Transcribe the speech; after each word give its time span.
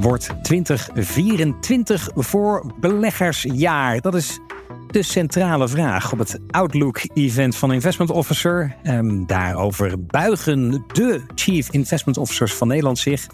Wordt 0.00 0.30
2024 0.42 2.10
voor 2.14 2.72
beleggersjaar? 2.80 4.00
Dat 4.00 4.14
is 4.14 4.38
de 4.90 5.02
centrale 5.02 5.68
vraag 5.68 6.12
op 6.12 6.18
het 6.18 6.38
Outlook-event 6.50 7.56
van 7.56 7.72
Investment 7.72 8.10
Officer. 8.10 8.76
Um, 8.84 9.26
daarover 9.26 10.04
buigen 10.04 10.84
de 10.92 11.20
Chief 11.34 11.70
Investment 11.70 12.16
Officers 12.16 12.54
van 12.54 12.68
Nederland 12.68 12.98
zich. 12.98 13.26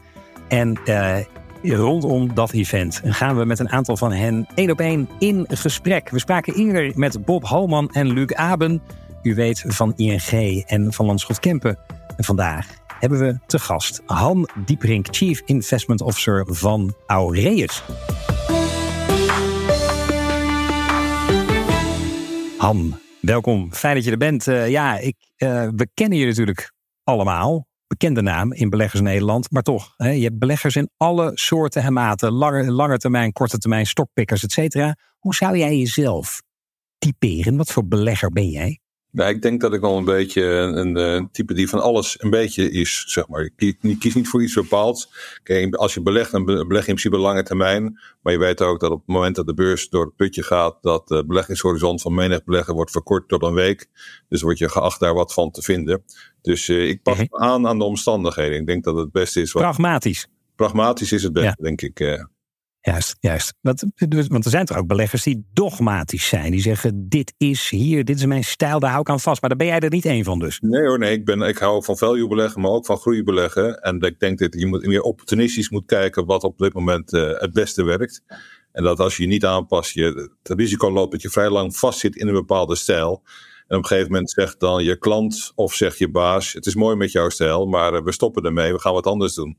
En 0.49 0.79
uh, 0.87 1.17
rondom 1.63 2.35
dat 2.35 2.53
event 2.53 3.01
gaan 3.05 3.37
we 3.37 3.45
met 3.45 3.59
een 3.59 3.71
aantal 3.71 3.97
van 3.97 4.13
hen 4.13 4.47
één 4.55 4.71
op 4.71 4.81
één 4.81 5.09
in 5.19 5.47
gesprek. 5.49 6.11
We 6.11 6.19
spraken 6.19 6.55
eerder 6.55 6.93
met 6.95 7.25
Bob 7.25 7.45
Halman 7.45 7.91
en 7.93 8.13
Luc 8.13 8.33
Aben. 8.33 8.83
U 9.23 9.35
weet 9.35 9.65
van 9.67 9.93
ING 9.97 10.65
en 10.67 10.93
van 10.93 11.07
Landschot 11.07 11.41
Kempen. 11.41 11.79
En 12.17 12.25
vandaag 12.25 12.67
hebben 12.99 13.19
we 13.19 13.39
te 13.47 13.59
gast 13.59 14.03
Han 14.07 14.49
Dieprink, 14.65 15.07
Chief 15.11 15.43
Investment 15.45 16.01
Officer 16.01 16.47
van 16.55 16.95
Aureus. 17.07 17.83
Han, 22.59 22.99
welkom. 23.21 23.73
Fijn 23.73 23.95
dat 23.95 24.05
je 24.05 24.11
er 24.11 24.17
bent. 24.17 24.47
Uh, 24.47 24.69
ja, 24.69 24.99
ik, 24.99 25.17
uh, 25.37 25.69
we 25.77 25.89
kennen 25.95 26.19
je 26.19 26.27
natuurlijk 26.27 26.73
allemaal. 27.05 27.67
Bekende 27.87 28.23
naam 28.23 28.53
in 28.53 28.71
beleggers 28.71 29.01
Nederland. 29.01 29.51
Maar 29.51 29.63
toch, 29.63 29.95
hè, 29.97 30.11
je 30.11 30.23
hebt 30.23 30.39
beleggers 30.39 30.77
in 30.77 30.91
alle 30.97 31.31
soorten 31.35 31.83
en 31.83 31.93
maten. 31.93 32.33
Lange, 32.33 32.71
lange 32.71 32.99
termijn, 32.99 33.33
korte 33.33 33.59
termijn, 33.59 33.87
stokpikkers, 33.87 34.43
et 34.43 34.53
cetera. 34.53 34.97
Hoe 35.19 35.35
zou 35.35 35.59
jij 35.59 35.79
jezelf 35.79 36.43
typeren? 36.99 37.57
Wat 37.57 37.73
voor 37.73 37.89
belegger 37.89 38.33
ben 38.33 38.49
jij? 38.49 38.81
Nou, 39.11 39.31
ik 39.31 39.43
denk 39.43 39.61
dat 39.61 39.75
ik 39.75 39.81
wel 39.81 39.97
een 39.97 40.05
beetje 40.05 40.43
een, 40.43 40.97
een, 40.97 41.31
type 41.31 41.55
die 41.55 41.69
van 41.69 41.81
alles 41.81 42.23
een 42.23 42.31
beetje 42.31 42.71
is, 42.71 43.05
zeg 43.07 43.29
maar. 43.29 43.51
Ik 43.57 43.77
kies, 43.99 44.15
niet 44.15 44.29
voor 44.29 44.43
iets 44.43 44.55
bepaalds. 44.55 45.11
Kijk, 45.43 45.75
als 45.75 45.95
je 45.95 46.03
belegt, 46.03 46.31
dan 46.31 46.45
beleg 46.45 46.69
je 46.69 46.75
in 46.75 46.83
principe 46.83 47.19
lange 47.19 47.43
termijn. 47.43 48.01
Maar 48.23 48.33
je 48.33 48.39
weet 48.39 48.63
ook 48.63 48.81
dat 48.81 48.91
op 48.91 48.99
het 48.99 49.07
moment 49.07 49.37
dat 49.37 49.47
de 49.47 49.55
beurs 49.55 49.89
door 49.89 50.05
het 50.05 50.17
putje 50.17 50.43
gaat, 50.43 50.79
dat 50.81 51.09
de 51.09 51.25
beleggingshorizon 51.27 52.01
van 52.01 52.15
menig 52.15 52.45
belegger 52.45 52.75
wordt 52.75 52.91
verkort 52.91 53.29
tot 53.29 53.43
een 53.43 53.55
week. 53.55 53.87
Dus 54.29 54.43
word 54.43 54.59
je 54.59 54.69
geacht 54.69 55.01
daar 55.01 55.15
wat 55.15 55.33
van 55.33 55.51
te 55.51 55.63
vinden. 55.63 56.05
Dus 56.43 56.69
uh, 56.69 56.89
ik 56.89 57.03
pas 57.03 57.19
me 57.19 57.39
aan 57.39 57.67
aan 57.67 57.79
de 57.79 57.85
omstandigheden. 57.85 58.59
Ik 58.59 58.67
denk 58.67 58.85
dat 58.85 58.97
het 58.97 59.13
beste 59.13 59.41
is. 59.41 59.53
Wat, 59.53 59.63
pragmatisch. 59.63 60.27
Pragmatisch 60.57 61.13
is 61.13 61.23
het 61.23 61.33
beste, 61.33 61.63
denk 61.63 61.83
ik. 61.83 62.01
Uh, 62.01 62.25
Juist, 62.81 63.17
juist. 63.21 63.55
Want, 63.61 63.85
want 64.29 64.45
er 64.45 64.51
zijn 64.51 64.65
toch 64.65 64.77
ook 64.77 64.87
beleggers 64.87 65.23
die 65.23 65.47
dogmatisch 65.53 66.29
zijn. 66.29 66.51
Die 66.51 66.61
zeggen, 66.61 67.09
dit 67.09 67.35
is 67.37 67.71
hier, 67.71 68.05
dit 68.05 68.17
is 68.17 68.25
mijn 68.25 68.45
stijl, 68.45 68.81
daar 68.81 68.91
hou 68.91 69.01
ik 69.01 69.09
aan 69.09 69.21
vast. 69.21 69.41
Maar 69.41 69.51
daar 69.51 69.59
ben 69.59 69.69
jij 69.69 69.81
er 69.81 69.91
niet 69.91 70.05
één 70.05 70.25
van 70.25 70.39
dus. 70.39 70.61
Nee 70.61 70.87
hoor, 70.87 70.99
nee. 70.99 71.13
Ik, 71.13 71.25
ben, 71.25 71.43
ik 71.43 71.59
hou 71.59 71.85
van 71.85 71.97
value 71.97 72.29
beleggen, 72.29 72.61
maar 72.61 72.71
ook 72.71 72.87
van 72.87 72.97
groei 72.97 73.23
beleggen. 73.23 73.83
En 73.83 74.01
ik 74.01 74.21
denk 74.21 74.39
dat 74.39 74.55
je 74.55 74.67
moet, 74.67 74.87
meer 74.87 75.03
opportunistisch 75.03 75.71
moet 75.71 75.87
kijken 75.87 76.27
wat 76.27 76.45
op 76.45 76.59
dit 76.59 76.75
moment 76.75 77.13
uh, 77.13 77.39
het 77.39 77.53
beste 77.53 77.85
werkt. 77.85 78.23
En 78.73 78.83
dat 78.83 79.01
als 79.01 79.17
je 79.17 79.23
je 79.23 79.29
niet 79.29 79.45
aanpast, 79.45 79.91
je 79.91 80.31
het 80.43 80.59
risico 80.59 80.93
loopt 80.93 81.13
dat 81.13 81.23
je 81.23 81.31
vrij 81.31 81.51
lang 81.51 81.77
vastzit 81.77 82.17
in 82.17 82.27
een 82.27 82.35
bepaalde 82.35 82.77
stijl. 82.77 83.23
En 83.67 83.77
op 83.77 83.83
een 83.83 83.89
gegeven 83.89 84.13
moment 84.13 84.31
zegt 84.31 84.61
dan 84.61 84.85
je 84.85 84.99
klant 84.99 85.53
of 85.55 85.75
zegt 85.75 85.99
je 85.99 86.11
baas, 86.11 86.53
het 86.53 86.67
is 86.67 86.75
mooi 86.75 86.97
met 86.97 87.13
jouw 87.13 87.29
stijl, 87.29 87.67
maar 87.67 87.95
uh, 87.95 88.03
we 88.03 88.13
stoppen 88.13 88.45
ermee, 88.45 88.73
we 88.73 88.81
gaan 88.81 88.93
wat 88.93 89.07
anders 89.07 89.35
doen. 89.35 89.59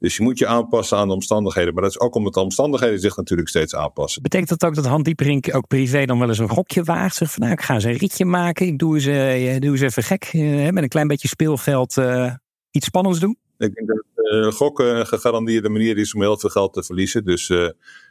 Dus 0.00 0.16
je 0.16 0.22
moet 0.22 0.38
je 0.38 0.46
aanpassen 0.46 0.98
aan 0.98 1.08
de 1.08 1.14
omstandigheden. 1.14 1.74
Maar 1.74 1.82
dat 1.82 1.92
is 1.92 2.00
ook 2.00 2.14
omdat 2.14 2.34
de 2.34 2.40
omstandigheden 2.40 3.00
zich 3.00 3.16
natuurlijk 3.16 3.48
steeds 3.48 3.74
aanpassen. 3.74 4.22
Betekent 4.22 4.48
dat 4.48 4.64
ook 4.64 4.74
dat 4.74 4.86
Han 4.86 5.02
Dieperink 5.02 5.54
ook 5.54 5.66
privé 5.66 6.04
dan 6.04 6.18
wel 6.18 6.28
eens 6.28 6.38
een 6.38 6.48
gokje 6.48 6.82
waagt? 6.82 7.14
Zeg 7.14 7.30
van 7.30 7.42
nou, 7.42 7.52
ik 7.52 7.60
ga 7.60 7.74
eens 7.74 7.84
een 7.84 7.96
ritje 7.96 8.24
maken. 8.24 8.66
Ik 8.66 8.78
doe 8.78 8.94
eens, 8.94 9.06
uh, 9.06 9.60
doe 9.60 9.70
eens 9.70 9.80
even 9.80 10.02
gek. 10.02 10.32
Uh, 10.32 10.70
met 10.70 10.82
een 10.82 10.88
klein 10.88 11.08
beetje 11.08 11.28
speelgeld 11.28 11.96
uh, 11.96 12.34
iets 12.70 12.86
spannends 12.86 13.20
doen? 13.20 13.36
Ik 13.58 13.74
denk 13.74 13.88
dat 13.88 14.54
gokken 14.54 14.98
een 14.98 15.06
gegarandeerde 15.06 15.68
manier 15.68 15.98
is 15.98 16.14
om 16.14 16.20
heel 16.20 16.38
veel 16.38 16.50
geld 16.50 16.72
te 16.72 16.82
verliezen. 16.82 17.24
Dus 17.24 17.52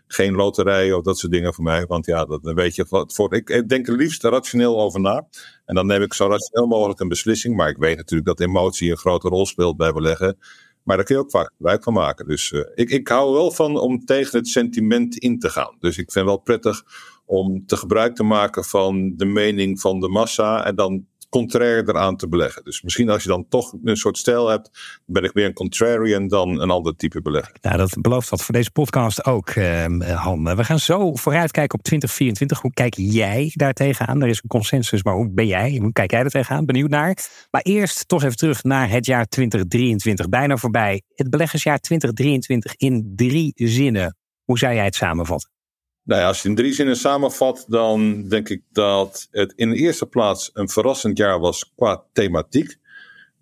geen 0.08 0.34
loterij 0.34 0.94
of 0.94 1.04
dat 1.04 1.18
soort 1.18 1.32
dingen 1.32 1.54
voor 1.54 1.64
mij. 1.64 1.86
Want 1.86 2.06
ja, 2.06 2.26
dat, 2.26 2.44
dan 2.44 2.56
weet 2.56 2.76
je 2.76 2.86
wat 2.90 3.14
voor. 3.14 3.34
Ik 3.34 3.70
denk 3.70 3.88
er 3.88 3.96
liefst 3.96 4.24
rationeel 4.24 4.82
over 4.82 5.00
na. 5.00 5.28
En 5.66 5.76
dan 5.76 5.86
neem 5.86 6.02
ik 6.02 6.14
zo 6.14 6.28
rationeel 6.28 6.68
mogelijk 6.68 7.00
een 7.00 7.08
beslissing. 7.08 7.56
Maar 7.56 7.70
ik 7.70 7.78
weet 7.78 7.98
natuurlijk 7.98 8.28
dat 8.28 8.48
emotie 8.48 8.92
een 8.92 8.98
grote 8.98 9.28
rol 9.28 9.46
speelt 9.46 9.78
bij 9.78 9.92
beleggen. 9.92 10.38
Maar 10.90 10.98
daar 10.98 11.08
kun 11.08 11.16
je 11.16 11.22
ook 11.22 11.32
vaak 11.32 11.52
gebruik 11.58 11.84
van 11.84 11.94
maken. 11.94 12.28
Dus 12.28 12.52
uh, 12.52 12.62
ik, 12.76 12.90
ik 12.90 13.08
hou 13.08 13.34
wel 13.34 13.52
van 13.52 13.80
om 13.80 14.06
tegen 14.06 14.38
het 14.38 14.48
sentiment 14.48 15.18
in 15.18 15.40
te 15.40 15.50
gaan. 15.50 15.76
Dus 15.80 15.98
ik 15.98 16.12
vind 16.12 16.26
wel 16.26 16.38
prettig 16.38 16.84
om 17.26 17.66
te 17.66 17.78
gebruik 17.78 18.16
te 18.16 18.24
maken 18.24 18.64
van 18.64 19.14
de 19.16 19.26
mening 19.26 19.80
van 19.80 20.00
de 20.00 20.08
massa. 20.08 20.66
En 20.66 20.76
dan 20.76 21.06
contrair 21.30 21.90
eraan 21.90 22.18
te 22.18 22.28
beleggen. 22.28 22.64
Dus 22.64 22.82
misschien 22.82 23.10
als 23.10 23.24
je 23.24 23.30
dan 23.30 23.46
toch 23.50 23.74
een 23.84 23.98
soort 23.98 24.18
stijl 24.18 24.48
hebt, 24.48 24.70
ben 25.06 25.24
ik 25.24 25.34
meer 25.34 25.46
een 25.46 25.54
contrarian 25.54 26.28
dan 26.28 26.62
een 26.62 26.70
ander 26.70 26.96
type 26.96 27.22
belegger. 27.22 27.56
Nou, 27.62 27.78
dat 27.78 28.02
belooft 28.02 28.30
wat 28.30 28.44
voor 28.44 28.56
deze 28.56 28.72
podcast 28.72 29.26
ook, 29.26 29.56
uh, 29.56 29.86
Han. 30.16 30.56
We 30.56 30.64
gaan 30.64 30.80
zo 30.80 31.16
vooruitkijken 31.16 31.78
op 31.78 31.84
2024. 31.84 32.62
Hoe 32.62 32.74
kijk 32.74 32.94
jij 32.98 33.52
daar 33.54 33.74
tegenaan? 33.74 34.22
Er 34.22 34.30
is 34.30 34.40
een 34.44 34.50
consensus, 34.50 35.04
maar 35.04 35.14
hoe 35.14 35.30
ben 35.32 35.48
jij? 35.48 35.78
Hoe 35.82 35.92
kijk 35.92 36.12
jij 36.12 36.24
er 36.24 36.30
tegenaan? 36.30 36.66
Benieuwd 36.66 36.90
naar. 36.90 37.18
Maar 37.52 37.62
eerst 37.62 38.08
toch 38.08 38.24
even 38.24 38.38
terug 38.38 38.64
naar 38.64 38.90
het 38.90 39.06
jaar 39.06 39.26
2023. 39.26 40.30
Bijna 40.30 40.58
voorbij. 40.58 41.02
Het 41.16 41.30
beleggersjaar 41.30 41.80
2023 41.80 42.76
in 42.76 43.14
drie 43.16 43.52
zinnen. 43.56 44.18
Hoe 44.44 44.58
zou 44.58 44.74
jij 44.74 44.86
het 44.86 44.96
samenvatten? 44.96 45.59
Nou 46.10 46.22
ja, 46.22 46.28
als 46.28 46.42
je 46.42 46.50
in 46.50 46.56
drie 46.56 46.74
zinnen 46.74 46.96
samenvat, 46.96 47.66
dan 47.68 48.28
denk 48.28 48.50
ik 48.50 48.62
dat 48.72 49.28
het 49.32 49.54
in 49.56 49.70
de 49.70 49.76
eerste 49.76 50.06
plaats 50.06 50.50
een 50.54 50.70
verrassend 50.70 51.18
jaar 51.18 51.40
was 51.40 51.72
qua 51.76 52.04
thematiek. 52.14 52.78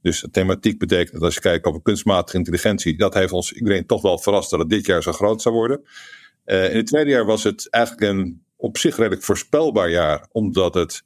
Dus 0.02 0.28
thematiek 0.32 0.80
betekent 0.80 1.12
dat 1.12 1.22
als 1.22 1.34
je 1.34 1.40
kijkt 1.40 1.66
over 1.66 1.82
kunstmatige 1.82 2.38
intelligentie, 2.38 2.98
dat 2.98 3.14
heeft 3.14 3.32
ons 3.32 3.52
iedereen 3.52 3.86
toch 3.86 4.02
wel 4.02 4.18
verrast 4.18 4.50
dat 4.50 4.60
het 4.60 4.70
dit 4.70 4.86
jaar 4.86 5.04
zo 5.04 5.12
groot 5.12 5.42
zou 5.42 5.56
worden. 5.56 5.82
Uh, 6.46 6.70
in 6.70 6.76
het 6.76 6.88
tweede 6.88 7.10
jaar 7.10 7.26
was 7.26 7.44
het 7.44 7.70
eigenlijk 7.70 8.12
een 8.12 8.44
op 8.56 8.78
zich 8.78 8.98
redelijk 8.98 9.24
voorspelbaar 9.24 9.90
jaar, 9.90 10.28
omdat 10.32 10.74
het, 10.74 11.04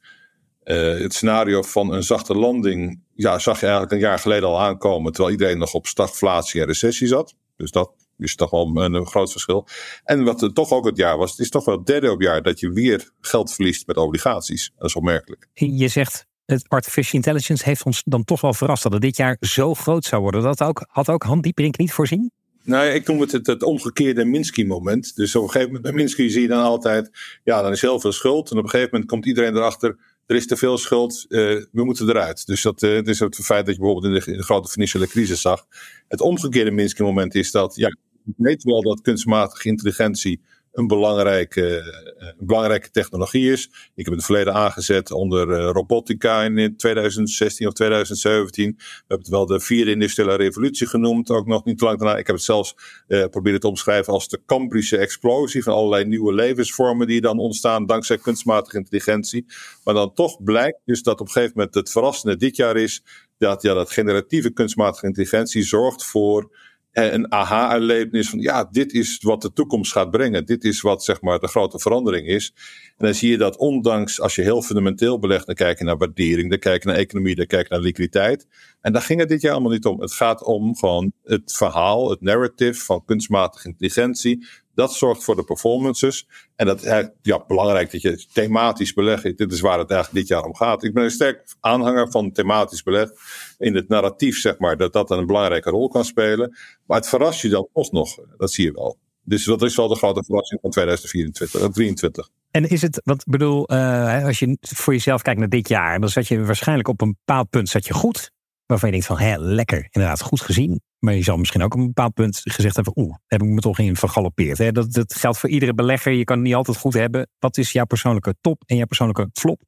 uh, 0.64 1.00
het 1.00 1.14
scenario 1.14 1.62
van 1.62 1.94
een 1.94 2.04
zachte 2.04 2.36
landing, 2.36 3.00
ja, 3.16 3.40
zag 3.40 3.60
je 3.60 3.66
eigenlijk 3.66 3.94
een 3.94 4.08
jaar 4.08 4.20
geleden 4.20 4.50
al 4.50 4.62
aankomen, 4.62 5.12
terwijl 5.12 5.34
iedereen 5.34 5.58
nog 5.58 5.74
op 5.74 5.88
stagflatie 5.88 6.62
en 6.62 6.68
recessie 6.68 7.08
zat. 7.08 7.36
Dus 7.58 7.72
dat 7.72 7.92
is 8.22 8.36
toch 8.36 8.50
wel 8.50 8.72
een, 8.76 9.06
groot 9.06 9.32
verschil. 9.32 9.68
En 10.04 10.24
wat 10.24 10.42
er 10.42 10.54
toch 10.54 10.72
ook 10.72 10.86
het 10.86 10.98
jaar 10.98 11.18
was, 11.18 11.32
het 11.32 11.40
is 11.40 11.50
toch 11.50 11.66
wel 11.66 11.78
het 11.78 11.86
derde 11.86 12.12
op 12.12 12.22
jaar 12.22 12.42
dat 12.42 12.60
je 12.60 12.72
weer 12.72 13.12
geld 13.22 13.54
verliest 13.54 13.88
met 13.88 13.98
obligaties. 13.98 14.72
Dat 14.78 14.88
is 14.88 14.96
opmerkelijk. 14.96 15.48
Je 15.54 15.88
zegt, 15.88 16.26
het 16.46 16.66
artificial 16.68 17.14
intelligence 17.14 17.66
heeft 17.66 17.84
ons 17.84 18.02
dan 18.06 18.24
toch 18.24 18.42
wel 18.42 18.54
verrast 18.54 18.84
dat 18.84 18.94
het 18.94 19.02
dit 19.02 19.18
jaar 19.18 19.38
zo 19.40 19.74
groot 19.74 20.06
zou 20.06 20.22
worden. 20.22 20.42
Dat 20.42 20.62
ook, 20.62 20.86
had 20.88 21.10
ook 21.10 21.24
Han 21.24 21.42
Dieperink 21.42 21.78
niet 21.78 21.94
voorzien? 21.94 22.32
Nou, 22.64 22.88
ik 22.88 23.08
noem 23.08 23.22
het, 23.22 23.32
het 23.32 23.48
het, 23.48 23.64
omgekeerde 23.64 24.26
Minsky-moment. 24.26 25.16
Dus 25.16 25.36
op 25.36 25.44
een 25.44 25.50
gegeven 25.50 25.74
moment 25.74 25.84
bij 25.84 25.94
Minsky 25.94 26.30
zie 26.30 26.42
je 26.42 26.48
dan 26.48 26.64
altijd, 26.64 27.10
ja, 27.44 27.62
dan 27.62 27.72
is 27.72 27.82
heel 27.82 28.00
veel 28.00 28.12
schuld. 28.12 28.52
En 28.52 28.58
op 28.58 28.64
een 28.64 28.70
gegeven 28.70 28.90
moment 28.92 29.10
komt 29.10 29.26
iedereen 29.26 29.56
erachter, 29.56 29.98
er 30.26 30.36
is 30.36 30.48
te 30.48 30.58
veel 30.58 30.78
schuld, 30.78 31.26
uh, 31.30 31.40
we 31.72 31.84
moeten 31.84 32.10
eruit. 32.10 32.46
Dus 32.46 32.62
dat 32.62 32.84
uh, 32.84 33.04
is 33.04 33.20
het 33.20 33.36
feit 33.36 33.66
dat 33.66 33.76
je 33.76 33.82
bijvoorbeeld 33.82 34.14
in 34.14 34.20
de, 34.20 34.32
in 34.32 34.38
de 34.38 34.44
grote 34.44 34.70
financiële 34.70 35.08
crisis 35.08 35.42
zag. 35.42 35.66
Het 36.08 36.22
omgekeerde 36.22 36.72
Minsky-moment 36.72 37.36
is 37.36 37.52
dat, 37.52 37.76
ja, 37.76 37.96
ik 38.26 38.34
weet 38.38 38.64
wel 38.64 38.82
dat 38.82 39.02
kunstmatige 39.02 39.68
intelligentie 39.68 40.42
een 40.72 40.88
belangrijke, 40.88 41.78
eh, 42.18 42.28
belangrijke 42.40 42.92
technologie 42.92 43.52
is. 43.52 43.66
Ik 43.66 43.72
heb 43.74 43.96
het 43.96 44.06
in 44.06 44.14
het 44.14 44.26
verleden 44.26 44.54
aangezet 44.54 45.12
onder 45.12 45.52
eh, 45.52 45.70
robotica 45.72 46.44
in 46.44 46.78
2016 46.78 47.68
of 47.68 47.74
2017. 47.74 48.74
We 48.78 48.84
hebben 48.98 49.18
het 49.18 49.28
wel 49.28 49.46
de 49.46 49.60
vierde 49.60 49.92
industriële 49.92 50.36
revolutie 50.36 50.88
genoemd, 50.88 51.30
ook 51.30 51.48
nog 51.48 51.66
niet 51.66 51.82
lang 51.82 52.00
daarna. 52.00 52.18
Ik 52.18 52.28
heb 52.28 52.36
het 52.36 52.46
zelfs 52.46 52.76
uh, 53.08 53.26
proberen 53.26 53.60
te 53.60 53.68
omschrijven 53.68 54.14
als 54.14 54.28
de 54.28 54.42
Cambrische 54.46 54.98
explosie 54.98 55.64
van 55.64 55.74
allerlei 55.74 56.06
nieuwe 56.06 56.34
levensvormen 56.34 57.08
die 57.08 57.22
dan 57.22 57.40
ontstaan 57.40 57.86
dankzij 57.86 58.18
kunstmatige 58.18 58.78
intelligentie. 58.78 59.46
Maar 59.84 59.94
dan 59.94 60.14
toch 60.14 60.44
blijkt 60.44 60.80
dus 60.86 61.04
dat 61.04 61.20
op 61.20 61.26
een 61.26 61.32
gegeven 61.32 61.54
moment 61.56 61.76
het 61.76 61.92
verrassende 61.92 62.38
dit 62.38 62.56
jaar 62.56 62.78
is 62.78 63.04
dat, 63.38 63.62
ja, 63.62 63.74
dat 63.74 63.92
generatieve 63.92 64.52
kunstmatige 64.52 65.06
intelligentie 65.06 65.64
zorgt 65.64 66.06
voor 66.06 66.52
een 66.92 67.32
aha-erlevenis 67.32 68.30
van 68.30 68.40
ja, 68.40 68.64
dit 68.72 68.94
is 68.94 69.18
wat 69.22 69.42
de 69.42 69.54
toekomst 69.54 69.92
gaat 69.92 70.12
brengen. 70.12 70.46
Dit 70.46 70.64
is 70.64 70.82
wat 70.82 71.04
zeg 71.04 71.22
maar 71.22 71.40
de 71.40 71.48
grote 71.48 71.80
verandering 71.80 72.28
is. 72.28 72.54
En 72.98 73.06
dan 73.06 73.16
zie 73.16 73.32
je 73.32 73.38
dat 73.38 73.58
ondanks 73.58 74.22
als 74.22 74.36
je 74.36 74.42
heel 74.42 74.62
fundamenteel 74.62 75.20
belegt, 75.20 75.46
dan 75.46 75.56
kijk 75.56 75.78
je 75.78 75.84
naar 75.84 75.98
waardering, 75.98 76.50
dan 76.50 76.60
kijk 76.60 76.84
je 76.84 76.90
naar 76.90 76.98
economie, 76.98 77.36
dan 77.36 77.46
kijk 77.46 77.68
je 77.68 77.74
naar 77.74 77.84
liquiditeit. 77.84 78.48
En 78.82 78.94
daar 78.94 79.02
ging 79.02 79.20
het 79.20 79.30
dit 79.30 79.42
jaar 79.42 79.52
allemaal 79.52 79.72
niet 79.72 79.86
om. 79.86 80.02
Het 80.02 80.14
gaat 80.14 80.44
om 80.44 80.76
gewoon 80.76 81.14
het 81.24 81.56
verhaal, 81.56 82.10
het 82.10 82.22
narrative 82.22 82.86
van 82.86 83.06
kunstmatige 83.06 83.68
intelligentie. 83.68 84.48
Dat 84.76 84.94
zorgt 84.94 85.24
voor 85.24 85.36
de 85.36 85.44
performances. 85.44 86.28
En 86.56 86.66
dat 86.66 86.84
is 86.84 87.10
ja, 87.22 87.44
belangrijk 87.48 87.92
dat 87.92 88.02
je 88.02 88.26
thematisch 88.34 88.94
belegt. 88.94 89.38
Dit 89.38 89.52
is 89.52 89.60
waar 89.60 89.80
het 89.80 89.92
eigenlijk 89.92 90.20
dit 90.20 90.28
jaar 90.38 90.46
om 90.46 90.56
gaat. 90.56 90.84
Ik 90.84 90.94
ben 90.94 91.04
een 91.04 91.12
sterk 91.12 91.56
aanhanger 91.60 92.12
van 92.12 92.32
thematisch 92.32 92.84
beleg. 92.84 93.10
In 93.58 93.76
het 93.76 93.88
narratief, 93.88 94.40
zeg 94.40 94.58
maar, 94.58 94.78
dat 94.78 94.94
dat 94.94 95.12
een 95.12 95.26
belangrijke 95.26 95.70
rol 95.70 95.90
kan 95.90 96.06
spelen. 96.06 96.58
Maar 96.86 96.98
het 96.98 97.08
verrast 97.08 97.42
je 97.42 97.50
dan 97.50 97.68
alsnog. 97.74 98.18
Dat 98.38 98.52
zie 98.52 98.66
je 98.66 98.72
wel. 98.72 98.98
Dus 99.24 99.44
dat 99.44 99.62
is 99.62 99.76
wel 99.76 99.88
de 99.88 99.96
grote 99.96 100.24
verrassing 100.24 100.62
van 100.62 100.70
2024, 100.70 101.60
2023. 101.60 102.30
En 102.52 102.70
is 102.70 102.82
het, 102.82 103.02
wat 103.04 103.24
bedoel, 103.26 103.74
uh, 103.74 104.26
als 104.26 104.40
je 104.40 104.58
voor 104.60 104.94
jezelf 104.94 105.22
kijkt 105.22 105.40
naar 105.40 105.50
dit 105.50 105.68
jaar, 105.68 106.00
dan 106.00 106.10
zat 106.10 106.28
je 106.28 106.46
waarschijnlijk 106.46 106.88
op 106.88 107.02
een 107.02 107.18
bepaald 107.26 107.50
punt 107.50 107.70
zat 107.70 107.86
je 107.86 107.94
goed. 107.94 108.32
Waarvan 108.66 108.90
je 108.90 108.96
denkt 108.96 109.10
van, 109.10 109.20
hé, 109.20 109.36
lekker, 109.38 109.88
inderdaad, 109.90 110.22
goed 110.22 110.42
gezien. 110.42 110.82
Maar 111.02 111.16
je 111.16 111.24
zal 111.24 111.38
misschien 111.38 111.64
ook 111.64 111.74
op 111.74 111.80
een 111.80 111.86
bepaald 111.86 112.14
punt 112.14 112.42
gezegd 112.44 112.76
hebben: 112.76 112.94
Oeh, 112.96 113.16
heb 113.28 113.42
ik 113.42 113.48
me 113.48 113.60
toch 113.60 113.80
in 113.80 113.96
vergalopeerd. 113.96 114.58
Hè? 114.58 114.72
Dat, 114.72 114.94
dat 114.94 115.14
geldt 115.14 115.38
voor 115.38 115.50
iedere 115.50 115.74
belegger. 115.74 116.12
Je 116.12 116.24
kan 116.24 116.36
het 116.36 116.46
niet 116.46 116.56
altijd 116.56 116.78
goed 116.78 116.94
hebben. 116.94 117.28
Wat 117.40 117.58
is 117.58 117.72
jouw 117.72 117.86
persoonlijke 117.86 118.36
top 118.42 118.64
en 118.66 118.76
jouw 118.76 118.86
persoonlijke 118.86 119.30
flop? 119.34 119.62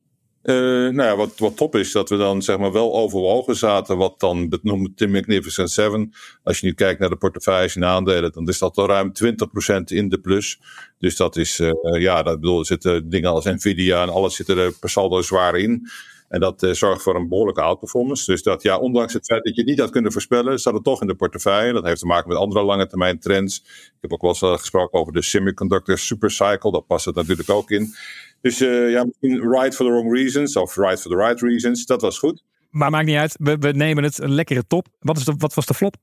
Uh, 0.43 0.55
nou 0.89 1.03
ja, 1.03 1.15
wat, 1.15 1.39
wat 1.39 1.57
top 1.57 1.75
is, 1.75 1.91
dat 1.91 2.09
we 2.09 2.17
dan 2.17 2.41
zeg 2.41 2.57
maar 2.57 2.71
wel 2.71 2.93
overwogen 2.93 3.55
zaten, 3.55 3.97
wat 3.97 4.19
dan 4.19 4.49
benoemd 4.49 4.97
de 4.97 5.07
Magnificent 5.07 5.71
Seven. 5.71 6.13
Als 6.43 6.59
je 6.59 6.65
nu 6.65 6.73
kijkt 6.73 6.99
naar 6.99 7.09
de 7.09 7.15
portefeuilles 7.15 7.75
en 7.75 7.85
aandelen, 7.85 8.31
dan 8.31 8.47
is 8.47 8.59
dat 8.59 8.77
al 8.77 8.87
ruim 8.87 9.11
20% 9.23 9.83
in 9.85 10.09
de 10.09 10.19
plus. 10.19 10.59
Dus 10.99 11.15
dat 11.15 11.35
is, 11.35 11.59
uh, 11.59 11.71
ja, 12.01 12.23
dat 12.23 12.39
bedoel, 12.39 12.65
zitten 12.65 13.09
dingen 13.09 13.29
als 13.29 13.45
Nvidia 13.45 14.01
en 14.01 14.09
alles 14.09 14.35
zitten 14.35 14.57
er 14.57 14.73
per 14.79 14.89
saldo 14.89 15.21
zwaar 15.21 15.55
in. 15.55 15.89
En 16.33 16.39
dat 16.39 16.63
uh, 16.63 16.71
zorgt 16.71 17.01
voor 17.01 17.15
een 17.15 17.27
behoorlijke 17.27 17.61
outperformance. 17.61 18.31
Dus 18.31 18.43
dat 18.43 18.63
ja, 18.63 18.77
ondanks 18.77 19.13
het 19.13 19.25
feit 19.25 19.43
dat 19.43 19.55
je 19.55 19.61
het 19.61 19.69
niet 19.69 19.79
had 19.79 19.89
kunnen 19.89 20.11
voorspellen, 20.11 20.59
zat 20.59 20.73
het 20.73 20.83
toch 20.83 21.01
in 21.01 21.07
de 21.07 21.15
portefeuille. 21.15 21.73
Dat 21.73 21.83
heeft 21.83 21.99
te 21.99 22.05
maken 22.05 22.29
met 22.29 22.37
andere 22.37 22.63
lange 22.63 22.87
termijn 22.87 23.19
trends. 23.19 23.59
Ik 23.85 23.97
heb 24.01 24.13
ook 24.13 24.21
wel 24.21 24.29
eens 24.29 24.61
gesproken 24.61 24.99
over 24.99 25.13
de 25.13 25.21
semiconductor 25.21 25.97
supercycle. 25.97 26.71
Daar 26.71 26.81
past 26.81 27.05
het 27.05 27.15
natuurlijk 27.15 27.49
ook 27.49 27.71
in. 27.71 27.95
Dus 28.41 28.61
uh, 28.61 28.91
ja, 28.91 29.03
misschien 29.03 29.51
right 29.51 29.75
for 29.75 29.85
the 29.85 29.91
wrong 29.91 30.13
reasons 30.13 30.55
of 30.55 30.75
right 30.75 31.01
for 31.01 31.11
the 31.11 31.17
right 31.17 31.41
reasons. 31.41 31.85
Dat 31.85 32.01
was 32.01 32.19
goed. 32.19 32.43
Maar 32.69 32.89
maakt 32.89 33.05
niet 33.05 33.17
uit. 33.17 33.35
We, 33.39 33.57
we 33.57 33.71
nemen 33.71 34.03
het 34.03 34.21
een 34.21 34.33
lekkere 34.33 34.67
top. 34.67 34.87
Wat, 34.99 35.17
is 35.17 35.27
wat 35.37 35.53
was 35.53 35.65
de 35.65 35.73
flop? 35.73 35.95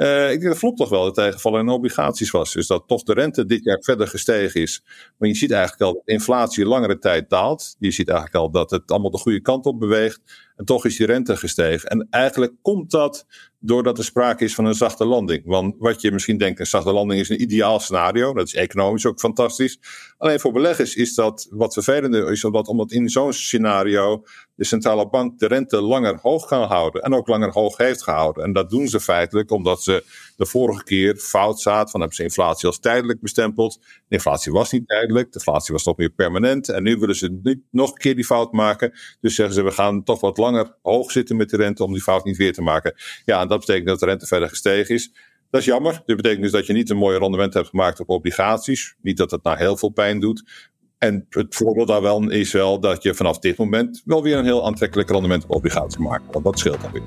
Uh, 0.00 0.30
ik 0.30 0.40
denk 0.40 0.52
dat 0.52 0.58
flop 0.58 0.76
toch 0.76 0.88
wel 0.88 1.04
de 1.04 1.10
tegenvallen 1.10 1.60
in 1.60 1.68
obligaties 1.68 2.30
was. 2.30 2.52
Dus 2.52 2.66
dat 2.66 2.84
toch 2.86 3.02
de 3.02 3.12
rente 3.12 3.46
dit 3.46 3.64
jaar 3.64 3.78
verder 3.80 4.08
gestegen 4.08 4.60
is. 4.60 4.84
Maar 5.18 5.28
je 5.28 5.34
ziet 5.34 5.50
eigenlijk 5.50 5.82
al 5.82 5.92
dat 5.92 6.02
inflatie 6.04 6.66
langere 6.66 6.98
tijd 6.98 7.30
daalt. 7.30 7.76
Je 7.78 7.90
ziet 7.90 8.08
eigenlijk 8.08 8.38
al 8.38 8.50
dat 8.50 8.70
het 8.70 8.90
allemaal 8.90 9.10
de 9.10 9.18
goede 9.18 9.40
kant 9.40 9.66
op 9.66 9.78
beweegt. 9.78 10.20
En 10.56 10.64
toch 10.64 10.84
is 10.84 10.96
die 10.96 11.06
rente 11.06 11.36
gestegen. 11.36 11.88
En 11.88 12.06
eigenlijk 12.10 12.52
komt 12.62 12.90
dat 12.90 13.26
doordat 13.58 13.98
er 13.98 14.04
sprake 14.04 14.44
is 14.44 14.54
van 14.54 14.64
een 14.64 14.74
zachte 14.74 15.04
landing. 15.04 15.42
Want 15.44 15.74
wat 15.78 16.00
je 16.00 16.12
misschien 16.12 16.38
denkt, 16.38 16.60
een 16.60 16.66
zachte 16.66 16.92
landing 16.92 17.20
is 17.20 17.28
een 17.28 17.42
ideaal 17.42 17.80
scenario. 17.80 18.34
Dat 18.34 18.46
is 18.46 18.54
economisch 18.54 19.06
ook 19.06 19.18
fantastisch. 19.18 19.78
Alleen 20.18 20.40
voor 20.40 20.52
beleggers 20.52 20.94
is 20.94 21.14
dat 21.14 21.46
wat 21.50 21.72
vervelender 21.72 22.32
is, 22.32 22.44
omdat 22.44 22.92
in 22.92 23.08
zo'n 23.08 23.32
scenario 23.32 24.24
de 24.60 24.66
centrale 24.66 25.08
bank 25.08 25.38
de 25.38 25.46
rente 25.46 25.80
langer 25.80 26.18
hoog 26.22 26.46
kan 26.46 26.62
houden. 26.62 27.02
En 27.02 27.14
ook 27.14 27.28
langer 27.28 27.50
hoog 27.50 27.76
heeft 27.76 28.02
gehouden. 28.02 28.44
En 28.44 28.52
dat 28.52 28.70
doen 28.70 28.88
ze 28.88 29.00
feitelijk 29.00 29.50
omdat 29.50 29.82
ze 29.82 30.04
de 30.36 30.46
vorige 30.46 30.84
keer 30.84 31.16
fout 31.16 31.60
zaten. 31.60 31.90
Van 31.90 32.00
hebben 32.00 32.18
ze 32.18 32.22
inflatie 32.22 32.66
als 32.66 32.78
tijdelijk 32.78 33.20
bestempeld. 33.20 33.78
De 33.82 34.14
inflatie 34.14 34.52
was 34.52 34.72
niet 34.72 34.88
tijdelijk. 34.88 35.26
De 35.26 35.38
inflatie 35.38 35.72
was 35.72 35.82
toch 35.82 35.96
meer 35.96 36.10
permanent. 36.10 36.68
En 36.68 36.82
nu 36.82 36.96
willen 36.96 37.14
ze 37.14 37.38
niet 37.42 37.58
nog 37.70 37.90
een 37.90 37.96
keer 37.96 38.14
die 38.14 38.24
fout 38.24 38.52
maken. 38.52 38.92
Dus 39.20 39.34
zeggen 39.34 39.54
ze, 39.54 39.62
we 39.62 39.70
gaan 39.70 40.04
toch 40.04 40.20
wat 40.20 40.38
langer 40.38 40.76
hoog 40.82 41.10
zitten 41.10 41.36
met 41.36 41.50
de 41.50 41.56
rente 41.56 41.84
om 41.84 41.92
die 41.92 42.02
fout 42.02 42.24
niet 42.24 42.36
weer 42.36 42.52
te 42.52 42.62
maken. 42.62 42.94
Ja, 43.24 43.40
en 43.40 43.48
dat 43.48 43.58
betekent 43.58 43.86
dat 43.86 44.00
de 44.00 44.06
rente 44.06 44.26
verder 44.26 44.48
gestegen 44.48 44.94
is. 44.94 45.12
Dat 45.50 45.60
is 45.60 45.66
jammer. 45.66 46.02
Dit 46.06 46.16
betekent 46.16 46.42
dus 46.42 46.52
dat 46.52 46.66
je 46.66 46.72
niet 46.72 46.90
een 46.90 46.96
mooi 46.96 47.18
rendement 47.18 47.54
hebt 47.54 47.68
gemaakt 47.68 48.00
op 48.00 48.08
obligaties. 48.08 48.94
Niet 49.02 49.16
dat 49.16 49.30
het 49.30 49.42
nou 49.42 49.56
heel 49.56 49.76
veel 49.76 49.90
pijn 49.90 50.20
doet. 50.20 50.68
En 51.00 51.26
het 51.30 51.54
voorbeeld 51.54 51.88
daar 51.88 52.02
wel 52.02 52.30
is 52.30 52.52
wel 52.52 52.80
dat 52.80 53.02
je 53.02 53.14
vanaf 53.14 53.38
dit 53.38 53.56
moment 53.56 54.02
wel 54.04 54.22
weer 54.22 54.36
een 54.36 54.44
heel 54.44 54.66
aantrekkelijk 54.66 55.10
rendement 55.10 55.44
op 55.44 55.50
obligaties 55.50 55.96
maakt. 55.96 56.22
Want 56.32 56.44
dat 56.44 56.58
scheelt 56.58 56.80
dan 56.80 56.92
weer. 56.92 57.02